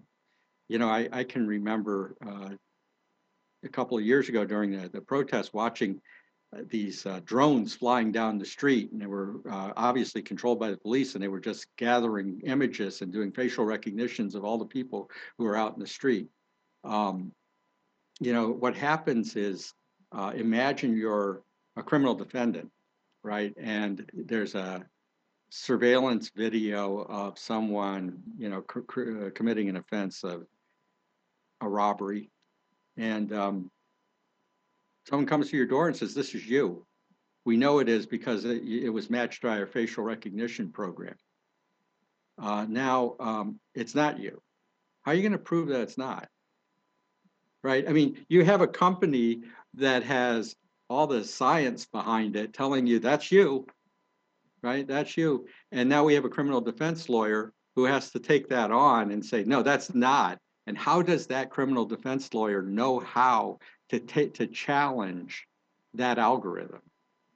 [0.68, 2.50] you know, I, I can remember uh,
[3.64, 6.00] a couple of years ago during the, the protest watching
[6.68, 10.76] these uh, drones flying down the street, and they were uh, obviously controlled by the
[10.76, 15.08] police, and they were just gathering images and doing facial recognitions of all the people
[15.38, 16.28] who are out in the street.
[16.82, 17.32] Um,
[18.18, 19.72] you know, what happens is,
[20.12, 21.42] uh, imagine you're
[21.76, 22.70] a criminal defendant,
[23.22, 23.54] right?
[23.56, 24.84] And there's a
[25.50, 30.46] surveillance video of someone, you know, uh, committing an offense of
[31.60, 32.30] a robbery,
[32.96, 33.70] and um,
[35.08, 36.86] someone comes to your door and says, "This is you."
[37.44, 41.14] We know it is because it, it was matched by our facial recognition program.
[42.40, 44.40] Uh, now um, it's not you.
[45.02, 46.28] How are you going to prove that it's not?
[47.62, 47.88] Right?
[47.88, 49.42] I mean, you have a company
[49.74, 50.56] that has
[50.88, 53.66] all the science behind it telling you that's you,
[54.62, 54.86] right?
[54.86, 55.46] That's you.
[55.72, 59.24] And now we have a criminal defense lawyer who has to take that on and
[59.24, 60.38] say, no, that's not.
[60.66, 63.58] And how does that criminal defense lawyer know how
[63.90, 65.46] to take to challenge
[65.94, 66.82] that algorithm?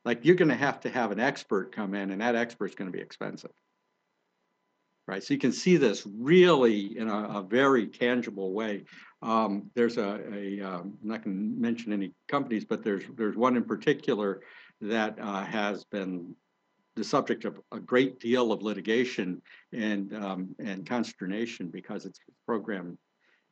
[0.04, 2.90] Like you're going to have to have an expert come in, and that expert's going
[2.90, 3.50] to be expensive
[5.06, 5.22] right?
[5.22, 8.84] So you can see this really in a, a very tangible way.
[9.22, 13.36] Um, there's a, a um, I'm not going to mention any companies, but there's there's
[13.36, 14.40] one in particular
[14.80, 16.34] that uh, has been
[16.96, 19.42] the subject of a great deal of litigation
[19.72, 22.98] and um, and consternation because it's programmed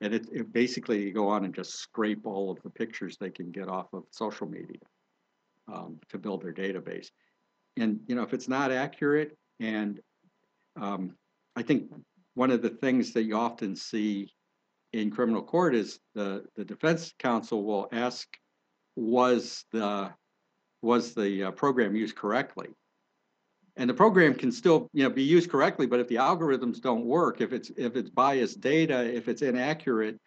[0.02, 3.30] and it, it, basically you go on and just scrape all of the pictures they
[3.30, 4.80] can get off of social media
[5.72, 7.08] um, to build their database
[7.78, 10.00] and you know if it's not accurate and
[10.80, 11.14] um,
[11.56, 11.90] I think
[12.34, 14.32] one of the things that you often see
[14.92, 18.28] in criminal court is the, the defense counsel will ask,
[18.96, 20.10] was the
[20.82, 22.66] was the uh, program used correctly?
[23.76, 27.04] And the program can still you know be used correctly, but if the algorithms don't
[27.04, 30.20] work, if it's if it's biased data, if it's inaccurate,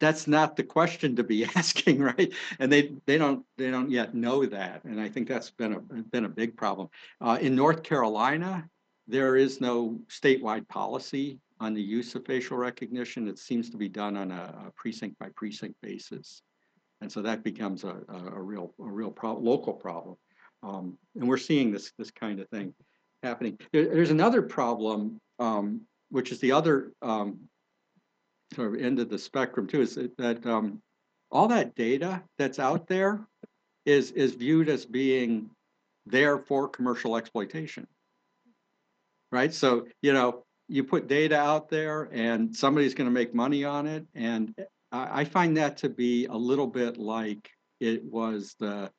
[0.00, 2.32] that's not the question to be asking, right?
[2.58, 5.80] And they they don't they don't yet know that, and I think that's been a
[5.80, 6.88] been a big problem.
[7.20, 8.68] Uh, in North Carolina,
[9.06, 13.28] there is no statewide policy on the use of facial recognition.
[13.28, 16.42] It seems to be done on a, a precinct by precinct basis.
[17.00, 20.16] And so that becomes a, a, a real, a real pro local problem.
[20.64, 22.74] Um, and we're seeing this, this kind of thing
[23.22, 23.58] happening.
[23.72, 27.40] There, there's another problem, um, which is the other um,
[28.54, 30.80] sort of end of the spectrum too, is that, um,
[31.30, 33.26] all that data that's out there
[33.84, 35.50] is, is viewed as being
[36.06, 37.86] there for commercial exploitation
[39.34, 39.52] right?
[39.52, 43.86] So, you know, you put data out there and somebody's going to make money on
[43.88, 44.06] it.
[44.14, 44.54] And
[44.92, 47.50] I, find that to be a little bit like
[47.80, 48.92] it was the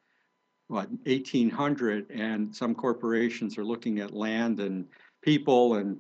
[0.68, 4.88] what 1800 and some corporations are looking at land and
[5.22, 6.00] people and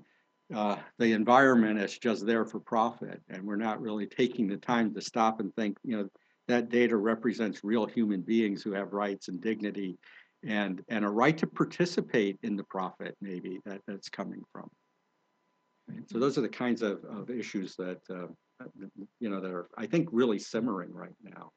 [0.54, 4.94] uh, the environment as just there for profit and we're not really taking the time
[4.94, 6.10] to stop and think you know
[6.48, 9.98] that data represents real human beings who have rights and dignity
[10.46, 14.70] and and a right to participate in the profit maybe that that's coming from.
[16.08, 18.28] So those are the kinds of, of issues that uh,
[19.20, 21.52] you know that are I think really simmering right now.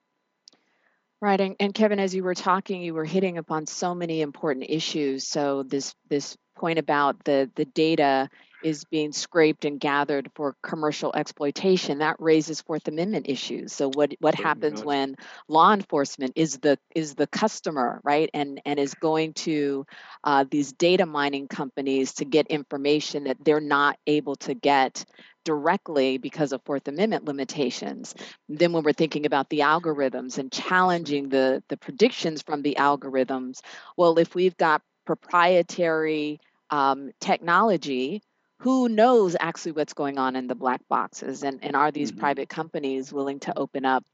[1.20, 4.66] Right, and, and Kevin, as you were talking, you were hitting upon so many important
[4.68, 5.26] issues.
[5.26, 8.28] So this this point about the the data
[8.62, 13.72] is being scraped and gathered for commercial exploitation that raises fourth amendment issues.
[13.72, 15.16] So what what happens when
[15.48, 18.30] law enforcement is the is the customer right?
[18.34, 19.86] And and is going to
[20.24, 25.04] uh, these data mining companies to get information that they're not able to get
[25.44, 28.14] directly because of fourth amendment limitations.
[28.48, 33.60] Then when we're thinking about the algorithms and challenging the the predictions from the algorithms
[33.96, 36.40] well if we've got proprietary
[36.70, 38.22] um, technology
[38.60, 42.20] who knows actually what's going on in the black boxes and, and are these mm-hmm.
[42.20, 44.04] private companies willing to open up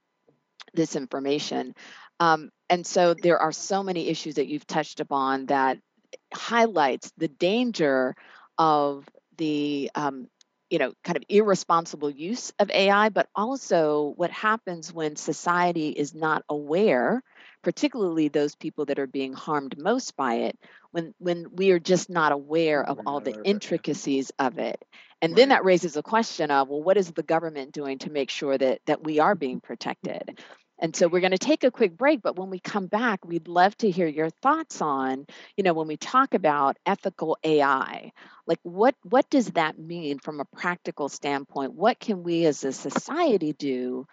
[0.73, 1.75] this information
[2.21, 5.79] um, and so there are so many issues that you've touched upon that
[6.33, 8.15] highlights the danger
[8.59, 10.29] of the um,
[10.71, 16.15] you know kind of irresponsible use of ai but also what happens when society is
[16.15, 17.23] not aware
[17.63, 20.59] particularly those people that are being harmed most by it
[20.95, 24.81] when when we are just not aware of all the intricacies of it.
[25.21, 25.37] And right.
[25.37, 28.57] then that raises a question of well what is the government doing to make sure
[28.57, 30.39] that that we are being protected?
[30.79, 33.49] And so we're going to take a quick break but when we come back we'd
[33.49, 35.27] love to hear your thoughts on
[35.57, 38.13] you know when we talk about ethical ai
[38.47, 41.75] like what what does that mean from a practical standpoint?
[41.75, 44.07] What can we as a society do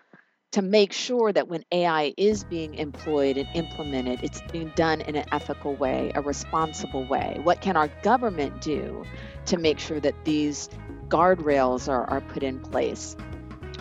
[0.51, 5.15] to make sure that when AI is being employed and implemented, it's being done in
[5.15, 7.39] an ethical way, a responsible way?
[7.43, 9.05] What can our government do
[9.45, 10.69] to make sure that these
[11.07, 13.15] guardrails are, are put in place?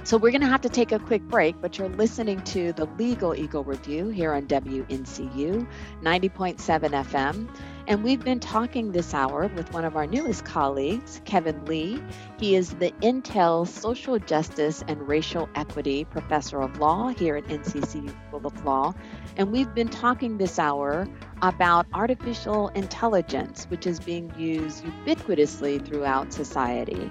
[0.02, 2.86] So, we're going to have to take a quick break, but you're listening to the
[2.98, 5.66] Legal Eagle Review here on WNCU
[6.02, 7.48] 90.7 FM.
[7.86, 12.00] And we've been talking this hour with one of our newest colleagues, Kevin Lee.
[12.38, 18.14] He is the Intel Social Justice and Racial Equity Professor of Law here at NCCU
[18.28, 18.94] School of Law.
[19.36, 21.08] And we've been talking this hour
[21.42, 27.10] about artificial intelligence, which is being used ubiquitously throughout society.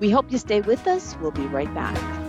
[0.00, 1.16] We hope you stay with us.
[1.20, 2.21] We'll be right back.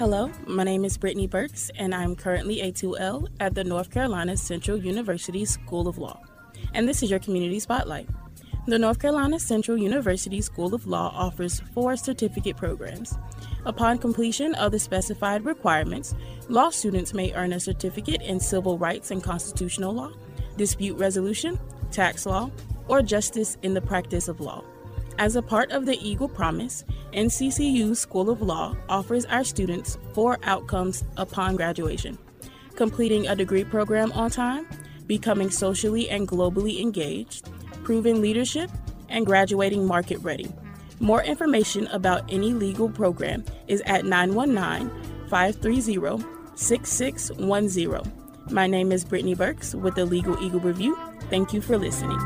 [0.00, 4.34] Hello, my name is Brittany Burks, and I'm currently a 2L at the North Carolina
[4.34, 6.22] Central University School of Law.
[6.72, 8.08] And this is your Community Spotlight.
[8.66, 13.18] The North Carolina Central University School of Law offers four certificate programs.
[13.66, 16.14] Upon completion of the specified requirements,
[16.48, 20.12] law students may earn a certificate in civil rights and constitutional law,
[20.56, 22.50] dispute resolution, tax law,
[22.88, 24.64] or justice in the practice of law.
[25.18, 30.38] As a part of the Eagle Promise, NCCU School of Law offers our students four
[30.42, 32.18] outcomes upon graduation
[32.80, 34.66] completing a degree program on time,
[35.06, 37.50] becoming socially and globally engaged,
[37.84, 38.70] proving leadership,
[39.10, 40.50] and graduating market ready.
[40.98, 44.90] More information about any legal program is at 919
[45.28, 48.12] 530 6610.
[48.50, 50.98] My name is Brittany Burks with the Legal Eagle Review.
[51.28, 52.18] Thank you for listening.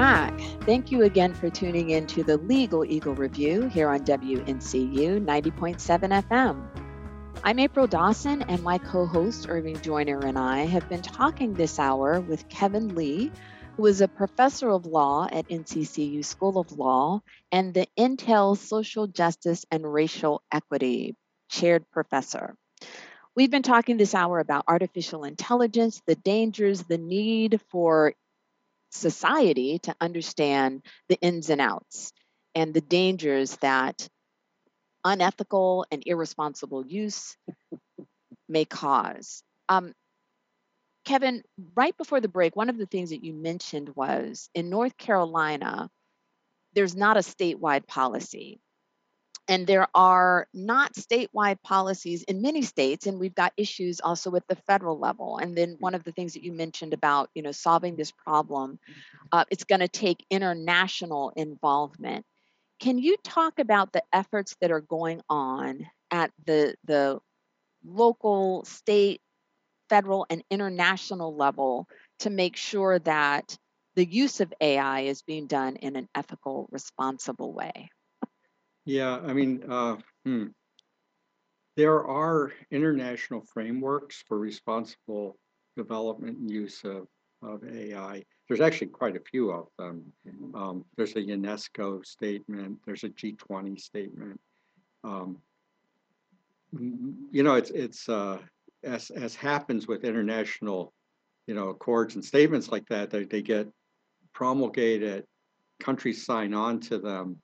[0.00, 0.40] Back.
[0.62, 6.24] Thank you again for tuning in to the Legal Eagle Review here on WNCU 90.7
[6.26, 6.66] FM.
[7.44, 11.78] I'm April Dawson, and my co host Irving Joyner and I have been talking this
[11.78, 13.30] hour with Kevin Lee,
[13.76, 17.20] who is a professor of law at NCCU School of Law
[17.52, 21.14] and the Intel Social Justice and Racial Equity
[21.50, 22.56] chaired professor.
[23.36, 28.14] We've been talking this hour about artificial intelligence, the dangers, the need for
[28.90, 32.12] society to understand the ins and outs
[32.54, 34.08] and the dangers that
[35.04, 37.36] unethical and irresponsible use
[38.48, 39.42] may cause.
[39.68, 39.94] Um,
[41.04, 41.42] Kevin,
[41.74, 45.90] right before the break, one of the things that you mentioned was in North Carolina,
[46.74, 48.60] there's not a statewide policy
[49.50, 54.46] and there are not statewide policies in many states and we've got issues also at
[54.48, 55.38] the federal level.
[55.38, 58.78] And then one of the things that you mentioned about you know solving this problem
[59.32, 62.24] uh, it's going to take international involvement.
[62.78, 67.18] Can you talk about the efforts that are going on at the the
[67.84, 69.20] local state
[69.88, 71.88] federal and international level
[72.20, 73.58] to make sure that
[73.96, 77.90] the use of ai is being done in an ethical responsible way
[78.84, 80.46] yeah, I mean, uh, hmm.
[81.76, 85.36] there are international frameworks for responsible
[85.76, 87.06] development and use of,
[87.42, 88.24] of AI.
[88.48, 90.12] There's actually quite a few of them.
[90.54, 94.40] Um, there's a UNESCO statement, there's a G20 statement.
[95.04, 95.38] Um,
[96.72, 98.38] you know, it's it's uh,
[98.84, 100.92] as as happens with international,
[101.46, 103.10] you know, accords and statements like that.
[103.10, 103.68] They they get
[104.32, 105.24] promulgated,
[105.80, 107.40] countries sign on to them,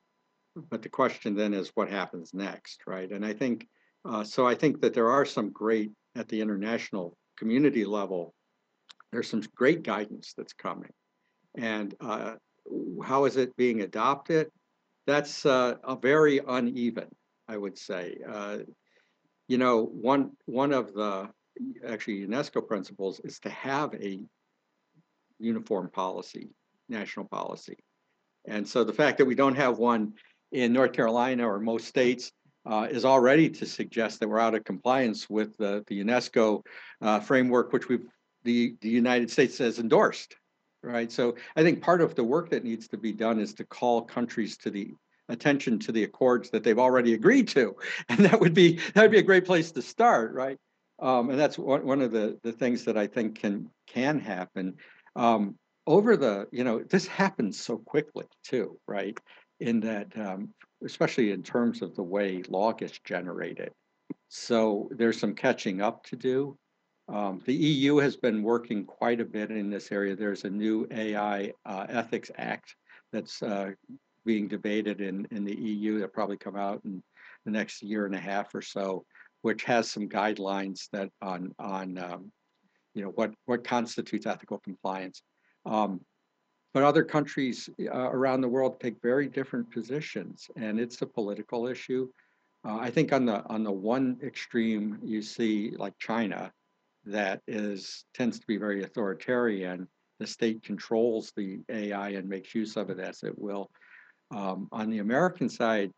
[0.71, 3.11] but the question then is what happens next, right?
[3.11, 3.67] And I think
[4.05, 4.47] uh, so.
[4.47, 8.35] I think that there are some great at the international community level.
[9.13, 10.93] There's some great guidance that's coming,
[11.57, 12.35] and uh,
[13.05, 14.49] how is it being adopted?
[15.07, 17.09] That's uh, a very uneven,
[17.49, 18.19] I would say.
[18.29, 18.59] Uh,
[19.49, 21.29] you know, one one of the
[21.87, 24.21] actually UNESCO principles is to have a
[25.39, 26.49] uniform policy,
[26.89, 27.77] national policy.
[28.47, 30.13] And so the fact that we don't have one
[30.53, 32.33] in North Carolina or most states
[32.67, 36.65] uh, is already to suggest that we're out of compliance with the, the UNESCO
[37.01, 38.07] uh, framework, which we've
[38.47, 40.37] the, the United States has endorsed,
[40.83, 41.11] right?
[41.11, 44.03] So I think part of the work that needs to be done is to call
[44.03, 44.93] countries to the
[45.29, 47.75] attention to the accords that they've already agreed to,
[48.09, 50.59] and that would be that would be a great place to start, right?
[50.99, 54.77] Um, and that's one, one of the, the things that I think can can happen.
[55.15, 59.17] Um, over the, you know, this happens so quickly too, right?
[59.61, 60.51] In that, um,
[60.85, 63.73] especially in terms of the way law gets generated.
[64.29, 66.59] So there's some catching up to do.
[67.09, 70.17] Um, the EU has been working quite a bit in this area.
[70.17, 72.75] There's a new AI uh, Ethics Act
[73.13, 73.71] that's uh,
[74.25, 77.03] being debated in, in the EU that probably come out in
[77.45, 79.05] the next year and a half or so,
[79.43, 82.33] which has some guidelines that on on um,
[82.93, 85.23] you know what what constitutes ethical compliance.
[85.65, 86.01] Um,
[86.77, 91.67] but other countries uh, around the world take very different positions, and it's a political
[91.69, 92.07] issue.
[92.69, 96.53] uh, I think on the on the one extreme, you see like China,
[97.07, 99.89] that is tends to be very authoritarian.
[100.21, 103.71] The state controls the AI and makes use of it as it will.
[104.31, 105.91] Um, on the American side,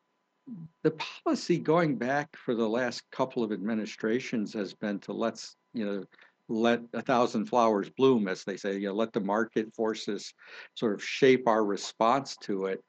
[0.85, 0.93] the
[1.25, 6.05] policy going back for the last couple of administrations has been to let's you know
[6.49, 8.79] let a thousand flowers bloom, as they say.
[8.79, 10.33] You know, let the market forces
[10.75, 12.83] sort of shape our response to it.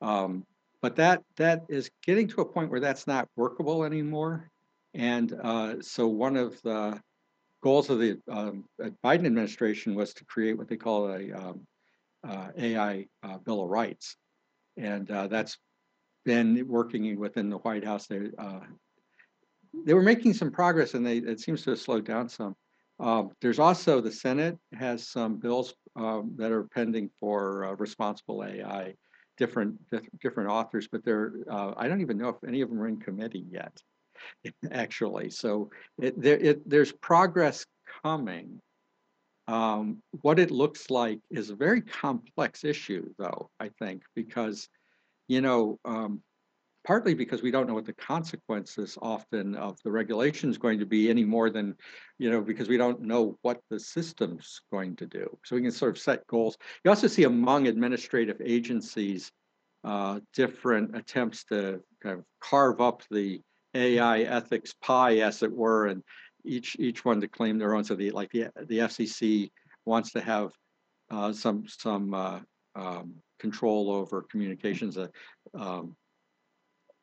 [0.00, 0.44] Um,
[0.82, 4.50] but that that is getting to a point where that's not workable anymore.
[4.92, 7.00] And uh, so one of the
[7.62, 8.64] goals of the um,
[9.02, 11.66] Biden administration was to create what they call a um,
[12.26, 14.16] uh, AI uh, Bill of Rights,
[14.76, 15.58] and uh, that's
[16.24, 18.06] been working within the White House.
[18.06, 18.60] They uh,
[19.84, 22.54] they were making some progress, and they it seems to have slowed down some.
[23.00, 28.44] Um, there's also the Senate has some bills um, that are pending for uh, responsible
[28.44, 28.94] AI
[29.36, 29.76] different
[30.20, 32.98] different authors, but they're uh, I don't even know if any of them are in
[32.98, 33.76] committee yet,
[34.70, 35.30] actually.
[35.30, 35.70] So
[36.00, 37.64] it, there, it, there's progress
[38.02, 38.60] coming.
[39.46, 44.68] Um, what it looks like is a very complex issue, though I think, because
[45.28, 46.22] you know um,
[46.84, 50.86] partly because we don't know what the consequences often of the regulation is going to
[50.86, 51.74] be any more than,
[52.18, 55.26] you know, because we don't know what the system's going to do.
[55.44, 56.58] So we can sort of set goals.
[56.84, 59.32] You also see among administrative agencies
[59.82, 63.40] uh, different attempts to kind of carve up the
[63.74, 66.02] AI ethics pie, as it were, and
[66.44, 67.84] each each one to claim their own.
[67.84, 69.50] So the like the the FCC
[69.84, 70.52] wants to have
[71.10, 72.40] uh, some some uh,
[72.74, 74.96] um, control over communications.
[74.96, 75.08] Uh,
[75.54, 75.96] um,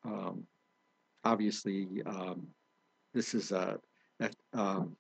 [0.06, 0.43] um,
[1.24, 2.47] obviously, um,
[3.14, 3.80] this is a,
[4.20, 4.95] a um,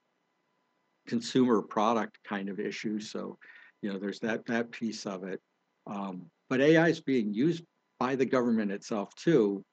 [1.07, 2.99] consumer product kind of issue.
[2.99, 3.37] So,
[3.81, 5.41] you know, there's that that piece of it.
[5.87, 7.63] Um, but AI is being used
[7.99, 9.63] by the government itself too,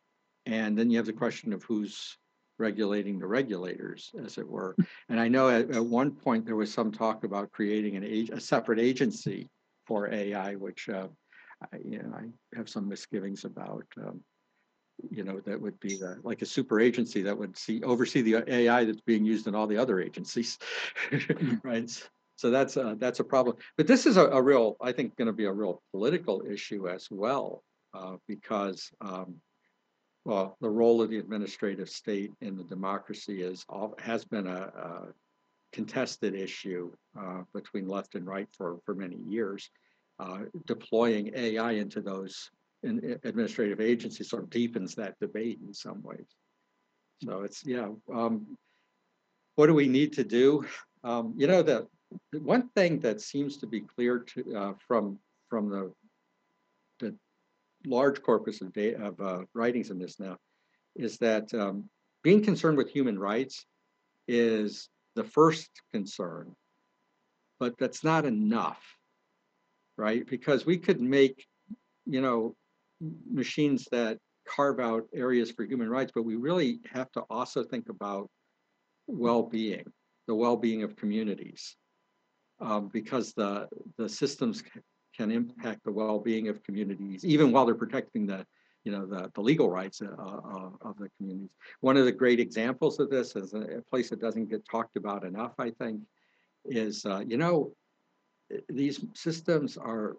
[0.47, 2.17] and then you have the question of who's
[2.59, 4.75] regulating the regulators, as it were.
[5.09, 8.41] And I know at, at one point there was some talk about creating an a
[8.41, 9.49] separate agency
[9.87, 11.09] for AI, which uh,
[11.73, 13.85] I, you know I have some misgivings about.
[13.97, 14.21] Um,
[15.11, 18.45] you know, that would be the, like a super agency that would see oversee the
[18.47, 20.59] AI that's being used in all the other agencies,
[21.63, 21.91] right?
[22.37, 23.57] So that's a, that's a problem.
[23.77, 26.89] But this is a, a real, I think, going to be a real political issue
[26.89, 27.63] as well,
[27.95, 29.37] uh, because um,
[30.25, 33.65] well, the role of the administrative state in the democracy is
[33.99, 35.07] has been a, a
[35.73, 39.71] contested issue uh, between left and right for for many years.
[40.21, 42.51] Uh, deploying AI into those
[42.83, 46.27] in administrative agency sort of deepens that debate in some ways.
[47.25, 48.57] So it's, yeah, um,
[49.57, 50.65] what do we need to do?
[51.03, 51.89] Um, you know, the,
[52.31, 55.19] the, one thing that seems to be clear to, uh, from,
[55.49, 55.93] from the,
[57.01, 57.15] the
[57.85, 60.37] large corpus of, data, of uh, writings in this now
[60.95, 61.89] is that um,
[62.23, 63.67] being concerned with human rights
[64.29, 66.55] is the first concern,
[67.59, 68.81] but that's not enough,
[69.97, 70.25] right?
[70.27, 71.47] Because we could make,
[72.07, 72.55] you know,
[73.31, 77.89] machines that carve out areas for human rights, but we really have to also think
[77.89, 78.29] about
[79.07, 79.85] well-being,
[80.27, 81.77] the well-being of communities,
[82.61, 84.63] um, because the the systems
[85.17, 88.45] can impact the well-being of communities, even while they're protecting the
[88.85, 91.51] you know the, the legal rights uh, uh, of the communities.
[91.81, 95.25] One of the great examples of this is a, place that doesn't get talked about
[95.25, 96.01] enough, I think,
[96.65, 97.73] is uh, you know
[98.69, 100.17] these systems are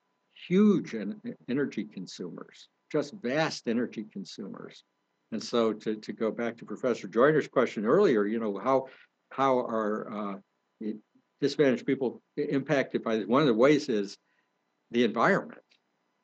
[0.48, 4.84] huge en energy consumers, just vast energy consumers.
[5.32, 8.88] And so to, to go back to Professor Joyner's question earlier, you know, how,
[9.32, 10.40] how are
[10.82, 10.88] uh,
[11.40, 13.28] disadvantaged people impacted by this?
[13.28, 14.18] One of the ways is
[14.92, 15.62] the environment,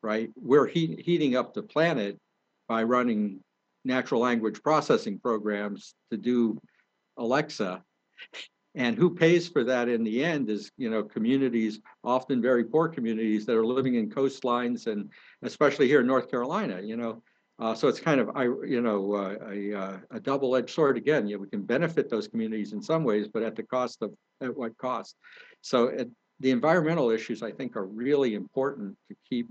[0.01, 0.29] right?
[0.35, 2.19] We're heat, heating up the planet
[2.67, 3.41] by running
[3.83, 6.59] natural language processing programs to do
[7.17, 7.83] Alexa
[8.75, 12.89] and who pays for that in the end is, you know, communities, often very poor
[12.89, 15.09] communities that are living in coastlines and
[15.43, 17.23] especially here in North Carolina, you know.
[17.57, 21.25] Uh, so it's kind of, I, you know, uh, a, uh, a double-edged sword again.
[21.25, 24.13] You know, we can benefit those communities in some ways, but at the cost of,
[24.41, 25.15] at what cost?
[25.61, 26.09] So it,
[26.41, 29.47] the environmental issues, I think, are really important to keep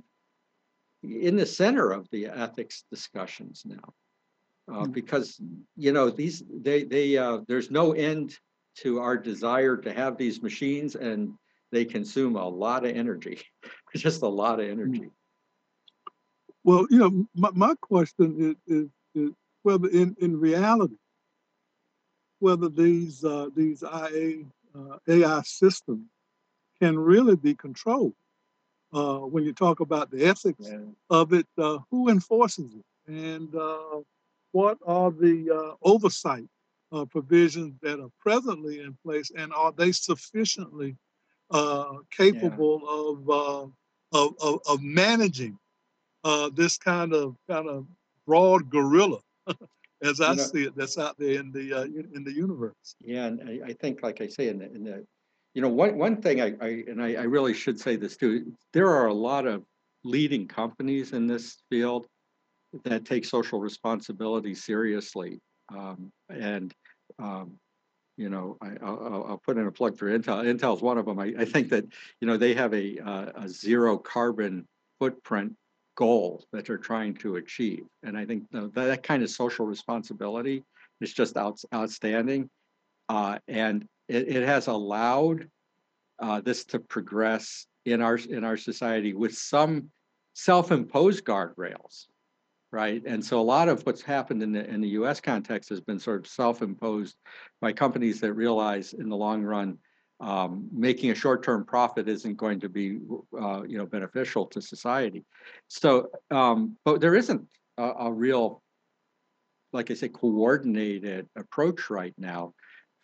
[1.03, 3.95] in the center of the ethics discussions now.
[4.66, 4.93] Uh, hmm.
[4.93, 5.39] because
[5.77, 8.39] you know these they they uh, there's no end
[8.77, 11.35] to our desire to have these machines and
[11.70, 13.41] they consume a lot of energy,
[13.97, 15.11] just a lot of energy.
[16.62, 19.31] Well, you know, my, my question is, is, is
[19.62, 20.97] whether in, in reality,
[22.39, 24.45] whether these uh, these IA
[24.75, 26.07] uh, AI systems
[26.81, 28.14] can really be controlled.
[28.93, 30.79] Uh, when you talk about the ethics yeah.
[31.11, 34.01] of it, uh, who enforces it, and uh,
[34.53, 36.47] what are the uh, oversight
[36.95, 40.97] uh, provisions that are presently in place, and are they sufficiently
[41.51, 43.11] uh, capable yeah.
[43.11, 45.59] of, uh, of, of, of managing
[46.24, 47.86] uh, this kind of kind of
[48.26, 49.20] broad gorilla,
[50.03, 52.97] as I you know, see it, that's out there in the uh, in the universe.
[53.01, 55.05] Yeah, and I, I, think, like I say, in the, in the
[55.55, 58.53] you know, one one thing I, I and I, I really should say this too.
[58.72, 59.64] There are a lot of
[60.03, 62.07] leading companies in this field
[62.84, 65.40] that take social responsibility seriously,
[65.72, 66.72] um, and
[67.19, 67.59] um,
[68.17, 70.45] you know, I, will I'll put in a plug for Intel.
[70.45, 71.19] Intel is one of them.
[71.19, 71.85] I, I think that
[72.21, 74.67] you know they have a, uh, a zero carbon
[74.99, 75.55] footprint
[75.97, 80.63] goal that they're trying to achieve, and I think that, that kind of social responsibility
[81.01, 82.49] is just out, outstanding,
[83.09, 85.49] uh, and it, it, has allowed
[86.21, 89.91] uh, this to progress in our in our society with some
[90.35, 92.07] self-imposed guardrails
[92.75, 93.03] right?
[93.07, 95.20] And so a lot of what's happened in the in the U.S.
[95.20, 97.16] context has been sort of self-imposed
[97.61, 99.79] by companies that realize in the long run
[100.20, 102.99] um, making a short-term profit isn't going to be
[103.41, 105.25] uh, you know beneficial to society.
[105.68, 107.47] So, um, but there isn't
[107.79, 108.61] a, a real,
[109.72, 112.55] like I say, coordinated approach right now.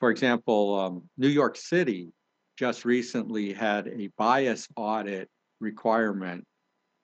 [0.01, 2.12] For example, um, New York City
[2.59, 5.29] just recently had a bias audit
[5.61, 6.45] requirement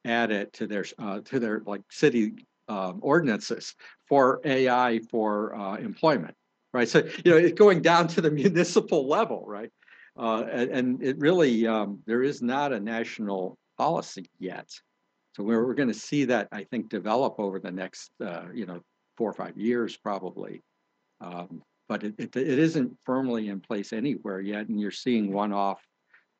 [0.04, 2.32] added to their uh, to their like city
[2.68, 3.74] um, ordinances
[4.08, 6.34] for AI for uh, employment,
[6.72, 6.88] right?
[6.88, 9.70] So you know, it's going down to the municipal level, right?
[10.18, 14.70] Uh, and, and, it really um, there is not a national policy yet.
[15.36, 18.64] So we're, we're going to see that I think develop over the next uh, you
[18.66, 18.80] know
[19.16, 20.62] four or five years probably.
[21.20, 25.80] Um, but it, it, it isn't firmly in place anywhere yet, and you're seeing one-off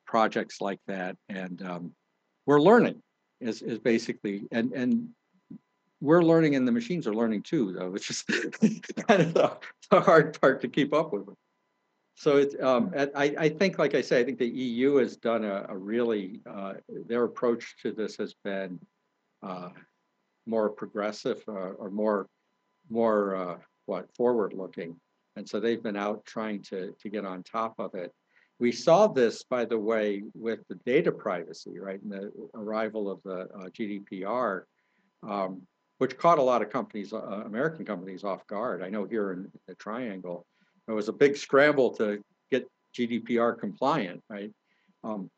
[0.05, 1.91] projects like that, and um,
[2.45, 3.01] we're learning
[3.39, 5.09] is is basically and and
[6.01, 7.95] we're learning and the machines are learning too, though.
[7.95, 8.27] It's just
[9.07, 9.57] kind of the,
[9.89, 11.27] the, hard part to keep up with.
[12.15, 15.43] So it's, um, I, I think, like I say, I think the EU has done
[15.43, 16.73] a, a really, uh,
[17.07, 18.79] their approach to this has been
[19.43, 19.69] uh,
[20.45, 22.27] more progressive uh, or more,
[22.89, 24.95] more uh, what, forward looking.
[25.35, 28.11] And so they've been out trying to, to get on top of it.
[28.59, 32.01] We saw this, by the way, with the data privacy, right?
[32.01, 34.63] And the arrival of the uh, GDPR.
[35.27, 35.61] Um,
[35.97, 38.83] which caught a lot of companies, uh, American companies off guard.
[38.83, 40.45] I know here in the Triangle,
[40.85, 44.51] there was a big scramble to get GDPR compliant, right?
[45.03, 45.29] Um,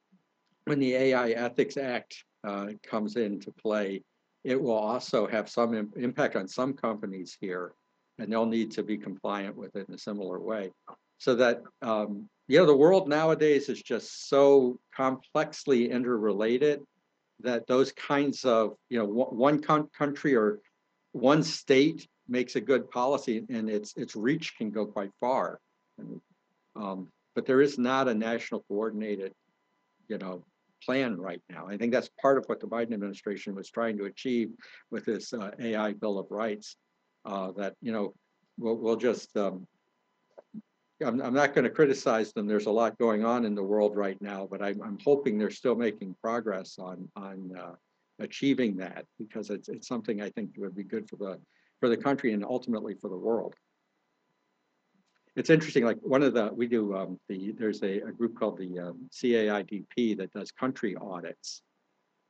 [0.66, 4.04] when the AI Ethics Act uh, comes into play,
[4.44, 7.74] it will also have some Im impact on some companies here,
[8.18, 10.72] and they'll need to be compliant with it in a similar way.
[11.18, 16.82] So that, um, you know, the world nowadays is just so complexly interrelated
[17.42, 20.60] that those kinds of, you know, one country or
[21.12, 25.60] one state makes a good policy and its its reach can go quite far.
[25.98, 26.22] And,
[26.76, 29.34] um, but there is not a national coordinated,
[30.08, 30.44] you know,
[30.84, 31.68] plan right now.
[31.68, 34.50] I think that's part of what the Biden administration was trying to achieve
[34.92, 36.76] with this uh, AI Bill of Rights.
[37.26, 38.14] Uh, that you know,
[38.58, 39.68] we'll, we'll just um,
[41.06, 42.48] I'm, I'm not going to criticize them.
[42.48, 45.50] There's a lot going on in the world right now, but I'm, I'm hoping they're
[45.50, 47.76] still making progress on on uh,
[48.20, 51.40] achieving that because it's it's something I think would be good for the
[51.80, 53.56] for the country and ultimately for the world.
[55.36, 55.86] It's interesting.
[55.86, 59.10] Like one of the we do um, the there's a, a group called the um,
[59.14, 61.62] CAIDP that does country audits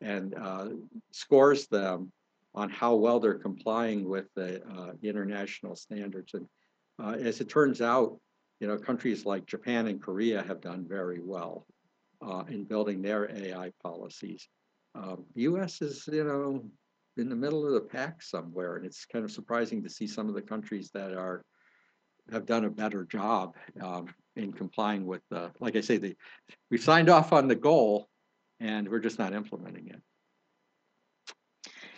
[0.01, 0.70] and uh,
[1.11, 2.11] scores them
[2.55, 6.34] on how well they're complying with the uh, international standards.
[6.34, 6.45] And
[7.01, 8.20] uh, as it turns out,
[8.60, 11.66] you know, countries like Japan and Korea have done very well
[12.22, 14.47] uh, in building their AI policies.
[14.95, 15.82] Um, the U.S.
[15.82, 16.64] is, you know,
[17.18, 20.28] in the middle of the pack somewhere, and it's kind of surprising to see some
[20.28, 21.43] of the countries that are
[22.32, 26.16] have done a better job um, in complying with the, like I say, the
[26.70, 28.07] we've signed off on the goal,
[28.60, 30.01] and we're just not implementing it.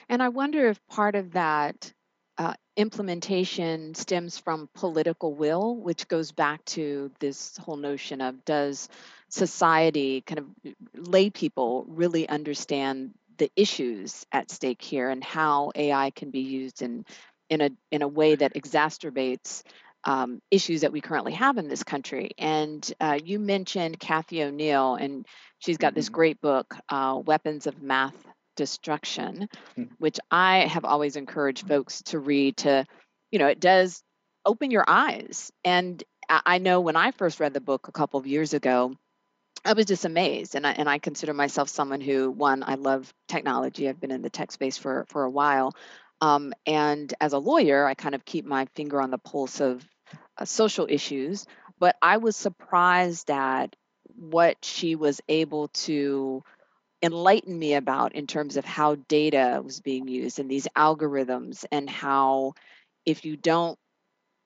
[0.09, 1.93] And I wonder if part of that
[2.37, 8.89] uh, implementation stems from political will, which goes back to this whole notion of does
[9.29, 16.11] society, kind of lay people, really understand the issues at stake here and how AI
[16.11, 17.05] can be used in
[17.49, 19.63] in a in a way that exacerbates
[20.03, 22.31] um, issues that we currently have in this country.
[22.37, 25.27] And uh, you mentioned Cathy O'Neil, and
[25.59, 25.95] she's got mm-hmm.
[25.95, 28.15] this great book, uh, Weapons of Math
[28.61, 29.85] destruction, hmm.
[29.97, 32.85] which I have always encouraged folks to read to,
[33.31, 34.03] you know, it does
[34.45, 35.51] open your eyes.
[35.65, 38.93] And I know when I first read the book a couple of years ago,
[39.65, 40.53] I was just amazed.
[40.53, 43.89] And I, and I consider myself someone who, one, I love technology.
[43.89, 45.73] I've been in the tech space for, for a while.
[46.21, 49.83] Um, and as a lawyer, I kind of keep my finger on the pulse of
[50.37, 51.47] uh, social issues.
[51.79, 53.75] But I was surprised at
[54.15, 56.43] what she was able to
[57.01, 61.89] enlighten me about in terms of how data was being used and these algorithms and
[61.89, 62.53] how
[63.05, 63.77] if you don't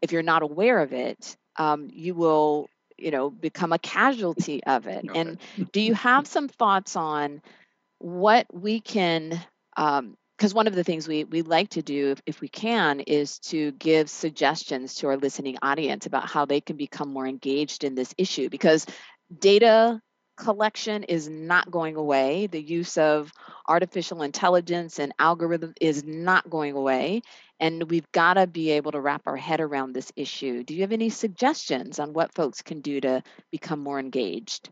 [0.02, 4.88] if you're not aware of it um, you will you know become a casualty of
[4.88, 5.20] it Okay.
[5.20, 5.40] and
[5.74, 7.42] do you have some thoughts on
[8.00, 9.42] what we can
[9.76, 13.40] because one of the things we, we like to do if, if we can is
[13.40, 17.96] to give suggestions to our listening audience about how they can become more engaged in
[17.96, 18.86] this issue because
[19.40, 20.02] data
[20.36, 22.48] collection is not going away.
[22.48, 23.32] The use of
[23.68, 27.22] artificial intelligence and algorithm is not going away.
[27.60, 30.64] And we've got to be able to wrap our head around this issue.
[30.64, 34.70] Do you have any suggestions on what folks can do to become more engaged?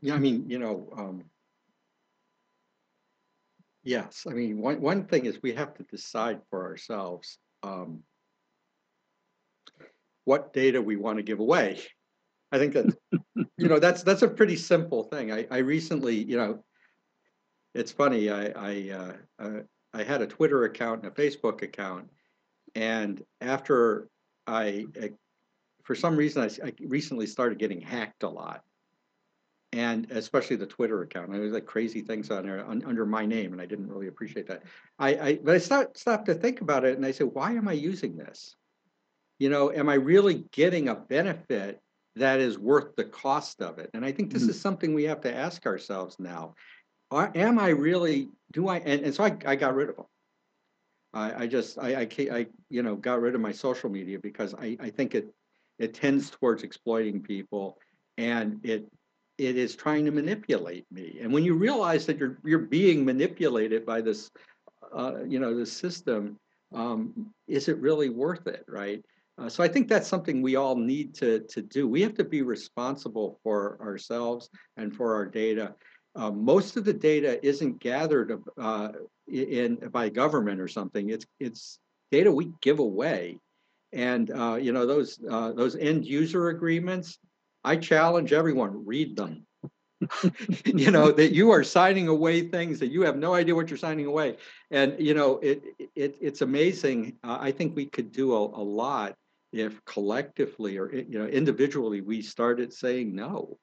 [0.00, 1.24] Yeah, I mean, you know, um,
[3.84, 8.02] yes, I mean, one, one thing is we have to decide for ourselves um,
[10.24, 11.80] what data we want to give away.
[12.52, 12.96] I think that,
[13.56, 15.32] you know, that's that's a pretty simple thing.
[15.32, 16.64] I, I recently, you know,
[17.74, 18.30] it's funny.
[18.30, 19.60] I I, uh, uh,
[19.94, 22.10] I had a Twitter account and a Facebook account,
[22.74, 24.08] and after
[24.46, 25.08] I, uh,
[25.82, 28.62] for some reason, I, I, recently started getting hacked a lot
[29.72, 31.34] and especially the Twitter account.
[31.34, 34.08] I was like crazy things on there un, under my name, and I didn't really
[34.08, 34.64] appreciate that.
[34.98, 37.68] I, I but I stopped stopped to think about it, and I said, why am
[37.68, 38.54] I using this?
[39.38, 41.80] You know, am I really getting a benefit
[42.16, 43.90] that is worth the cost of it?
[43.94, 44.50] And I think this Mhm.
[44.50, 46.54] is something we have to ask ourselves now.
[47.10, 48.28] Are, am I really?
[48.52, 48.78] Do I?
[48.78, 50.06] And, and so I, I got rid of them.
[51.14, 54.54] I, I just I, I I you know got rid of my social media because
[54.54, 55.32] I, I think it
[55.78, 57.78] it tends towards exploiting people
[58.18, 58.86] and it
[59.38, 61.18] it is trying to manipulate me.
[61.20, 64.30] And when you realize that you're you're being manipulated by this,
[64.94, 66.38] uh, you know, this system,
[66.74, 69.04] um, is it really worth it, right?
[69.38, 71.88] Uh, so I think that's something we all need to to do.
[71.88, 75.74] We have to be responsible for ourselves and for our data.
[76.14, 78.88] Uh, most of the data isn't gathered uh,
[79.26, 81.08] in by government or something.
[81.10, 81.78] It's it's
[82.10, 83.38] data we give away,
[83.92, 87.18] and uh, you know those uh, those end user agreements.
[87.64, 89.46] I challenge everyone, read them.
[90.64, 93.78] you know, that you are signing away things that you have no idea what you're
[93.78, 94.36] signing away.
[94.72, 95.62] And, you know, it,
[95.94, 97.18] it it's amazing.
[97.22, 99.14] Uh, I think we could do a, a lot
[99.52, 103.58] if collectively or, you know, individually we started saying no.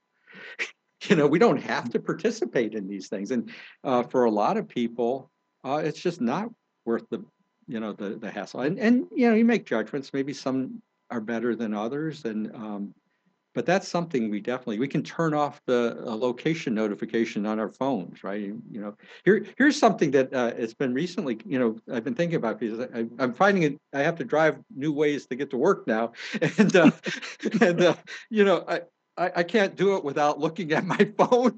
[1.08, 3.32] you know, we don't have to participate in these things.
[3.32, 3.52] And
[3.84, 5.32] uh, for a lot of people,
[5.64, 6.50] uh, it's just not
[6.86, 7.24] worth the,
[7.68, 8.62] you know, the, the hassle.
[8.62, 10.14] And, and, you know, you make judgments.
[10.14, 12.26] Maybe some are better than others.
[12.26, 12.94] And, um,
[13.54, 17.70] but that's something we definitely we can turn off the uh, location notification on our
[17.70, 18.42] phones right?
[18.42, 18.96] You, you know
[19.26, 22.88] here here's something that uh, it's been recently you know i've been thinking about because
[22.94, 26.14] I, i'm finding it i have to drive new ways to get to work now.
[26.42, 26.92] And uh,
[27.62, 27.96] and uh,
[28.30, 28.82] you know I,
[29.18, 31.58] I i can't do it without looking at my phone.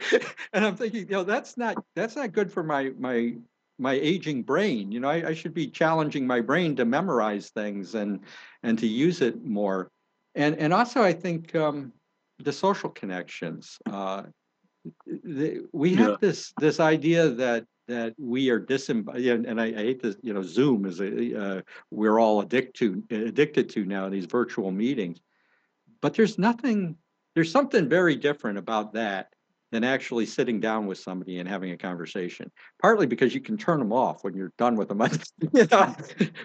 [0.54, 3.36] And i'm thinking you know that's not that's not good for my my
[3.80, 4.92] my aging brain.
[4.92, 8.20] You know I, I should be challenging my brain to memorize things and
[8.64, 9.90] and to use it more
[10.36, 11.94] and and also I think um,
[12.40, 13.78] the social connections.
[13.90, 14.24] Uh,
[15.06, 16.16] the, we have Yeah.
[16.22, 20.16] this this idea that that we are disembodied, and I, I hate this.
[20.22, 21.62] You know, Zoom is a uh,
[21.92, 25.20] we're all addicted to addicted to now these virtual meetings.
[26.02, 26.96] But there's nothing.
[27.36, 29.34] There's something very different about that
[29.72, 32.52] than actually sitting down with somebody and having a conversation.
[32.82, 35.02] Partly because you can turn them off when you're done with them.
[35.54, 35.96] you know?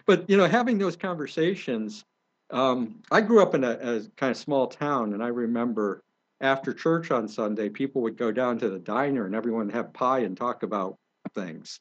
[0.07, 2.05] But you know, having those conversations
[2.51, 6.03] um, I grew up in a, a, kind of small town, and I remember
[6.41, 9.93] after church on Sunday, people would go down to the diner and everyone would have
[9.93, 10.97] pie and talk about
[11.35, 11.81] things,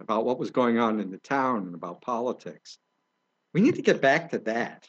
[0.00, 2.78] about what was going on in the town and about politics.
[3.54, 4.88] We need to get back to that,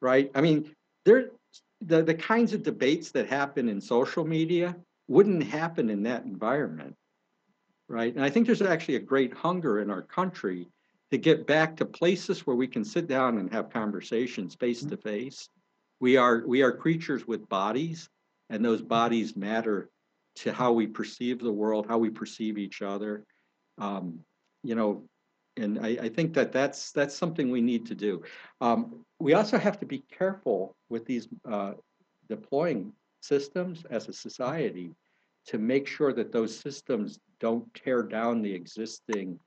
[0.00, 0.30] right?
[0.34, 0.74] I mean,
[1.04, 1.30] there
[1.80, 4.76] the, the kinds of debates that happen in social media
[5.06, 6.94] wouldn't happen in that environment,
[7.88, 8.14] right?
[8.14, 10.68] And I think there's actually a great hunger in our country
[11.10, 14.96] to get back to places where we can sit down and have conversations face to
[14.96, 15.48] face.
[16.00, 18.08] We are we are creatures with bodies,
[18.50, 19.88] and those bodies matter
[20.36, 23.24] to how we perceive the world, how we perceive each other.
[23.78, 24.20] Um,
[24.62, 25.04] you know,
[25.56, 28.22] and I, I, think that that's that's something we need to do.
[28.60, 31.72] Um, we also have to be careful with these uh,
[32.28, 34.94] deploying systems as a society
[35.46, 39.38] to make sure that those systems don't tear down the existing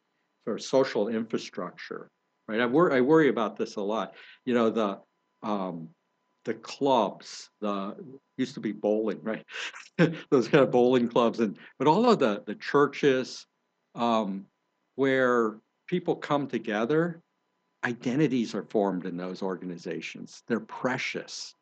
[0.48, 2.10] of social infrastructure,
[2.48, 2.60] right?
[2.60, 4.16] I worry, I worry about this a lot.
[4.46, 5.00] You know, the
[5.44, 5.90] um,
[6.46, 7.96] the clubs, the
[8.38, 9.46] used to be bowling, right?
[10.30, 13.46] Those kind of bowling clubs, and but all of the the churches,
[13.96, 14.46] um,
[14.96, 17.22] where people come together,
[17.84, 20.44] identities are formed in those organizations.
[20.48, 21.54] They're precious.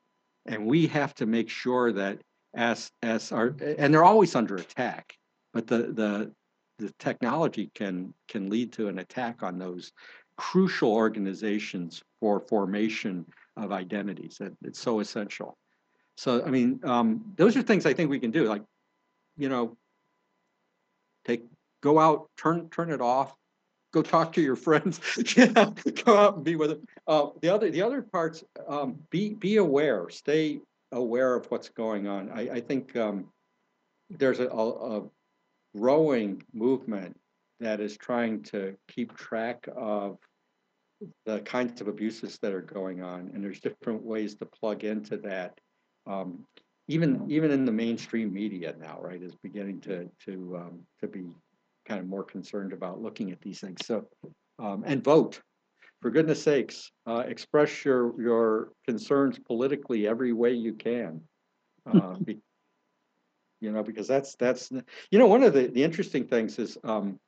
[0.46, 2.20] And we have to make sure that
[2.56, 5.14] as as our and they're always under attack,
[5.54, 6.32] but the the
[6.80, 9.92] the technology can can lead to an attack on those
[10.38, 13.26] crucial organizations for formation
[13.58, 14.42] of identities.
[14.64, 15.58] It's so essential.
[16.18, 18.46] So I mean, um, those are things I think we can do.
[18.46, 18.64] Like,
[19.38, 19.78] you know,
[21.26, 21.44] take
[21.82, 23.36] go out, turn turn it off,
[23.92, 25.00] go talk to your friends.
[25.36, 25.72] yeah,
[26.06, 26.86] go out and be with them.
[27.08, 30.62] Uh, the other the other parts, um, be be aware, stay
[30.92, 32.32] aware of what's going on.
[32.32, 33.28] I, I think um,
[34.10, 35.04] there's a, a
[35.76, 37.18] growing movement
[37.60, 40.18] that is trying to keep track of
[41.26, 45.18] the kinds of abuses that are going on, and there's different ways to plug into
[45.18, 45.58] that.
[46.08, 46.46] Um,
[46.88, 51.24] even even in the mainstream media now, right, is beginning to to um, to be
[51.88, 53.86] kind of more concerned about looking at these things.
[53.86, 54.08] So,
[54.60, 55.42] um, and vote,
[56.02, 61.22] for goodness sakes, uh, express your your concerns politically every way you can.
[61.86, 62.40] Uh, be,
[63.62, 64.72] you know, because that's that's
[65.12, 67.20] you know one of the the interesting things is um,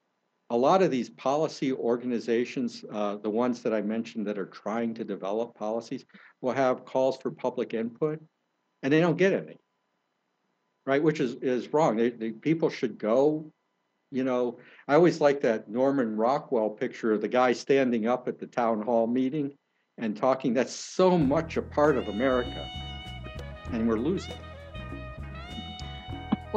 [0.49, 4.93] a lot of these policy organizations, uh, the ones that I mentioned that are trying
[4.95, 6.05] to develop policies,
[6.41, 8.21] will have calls for public input,
[8.84, 9.57] and they don't get any.
[10.86, 11.95] Right, which is is wrong.
[11.95, 13.51] They, they, people should go.
[14.09, 18.39] You know, I always like that Norman Rockwell picture of the guy standing up at
[18.39, 19.53] the town hall meeting
[19.97, 20.53] and talking.
[20.53, 22.67] That's so much a part of America,
[23.71, 24.36] and we're losing.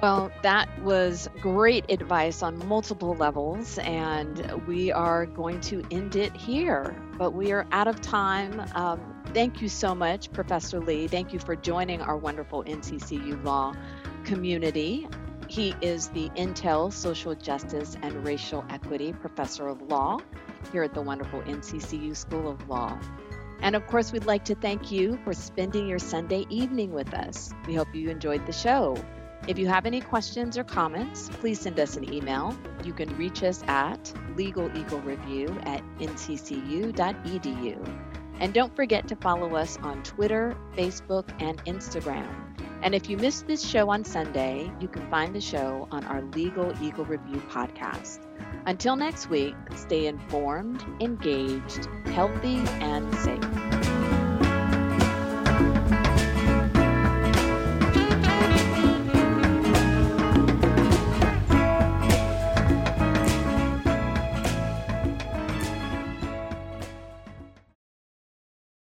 [0.02, 6.36] Well, that was great advice on multiple levels, and we are going to end it
[6.36, 6.96] here.
[7.16, 8.60] But we are out of time.
[8.74, 11.06] Um, thank you so much, Professor Lee.
[11.06, 13.72] Thank you for joining our wonderful NCCU Law
[14.24, 15.06] community.
[15.46, 20.18] He is the Intel Social Justice and Racial Equity Professor of Law
[20.72, 22.98] here at the wonderful NCCU School of Law.
[23.60, 27.52] And of course, we'd like to thank you for spending your Sunday evening with us.
[27.68, 28.96] We hope you enjoyed the show.
[29.46, 32.56] If you have any questions or comments, please send us an email.
[32.82, 34.02] You can reach us at
[34.36, 37.76] legaleaglereview at nccu.edu.
[38.40, 42.26] And don't forget to follow us on Twitter, Facebook, and Instagram.
[42.82, 46.22] And if you missed this show on Sunday, you can find the show on our
[46.22, 48.20] Legal Eagle Review podcast.
[48.66, 53.73] Until next week, stay informed, engaged, healthy, and safe.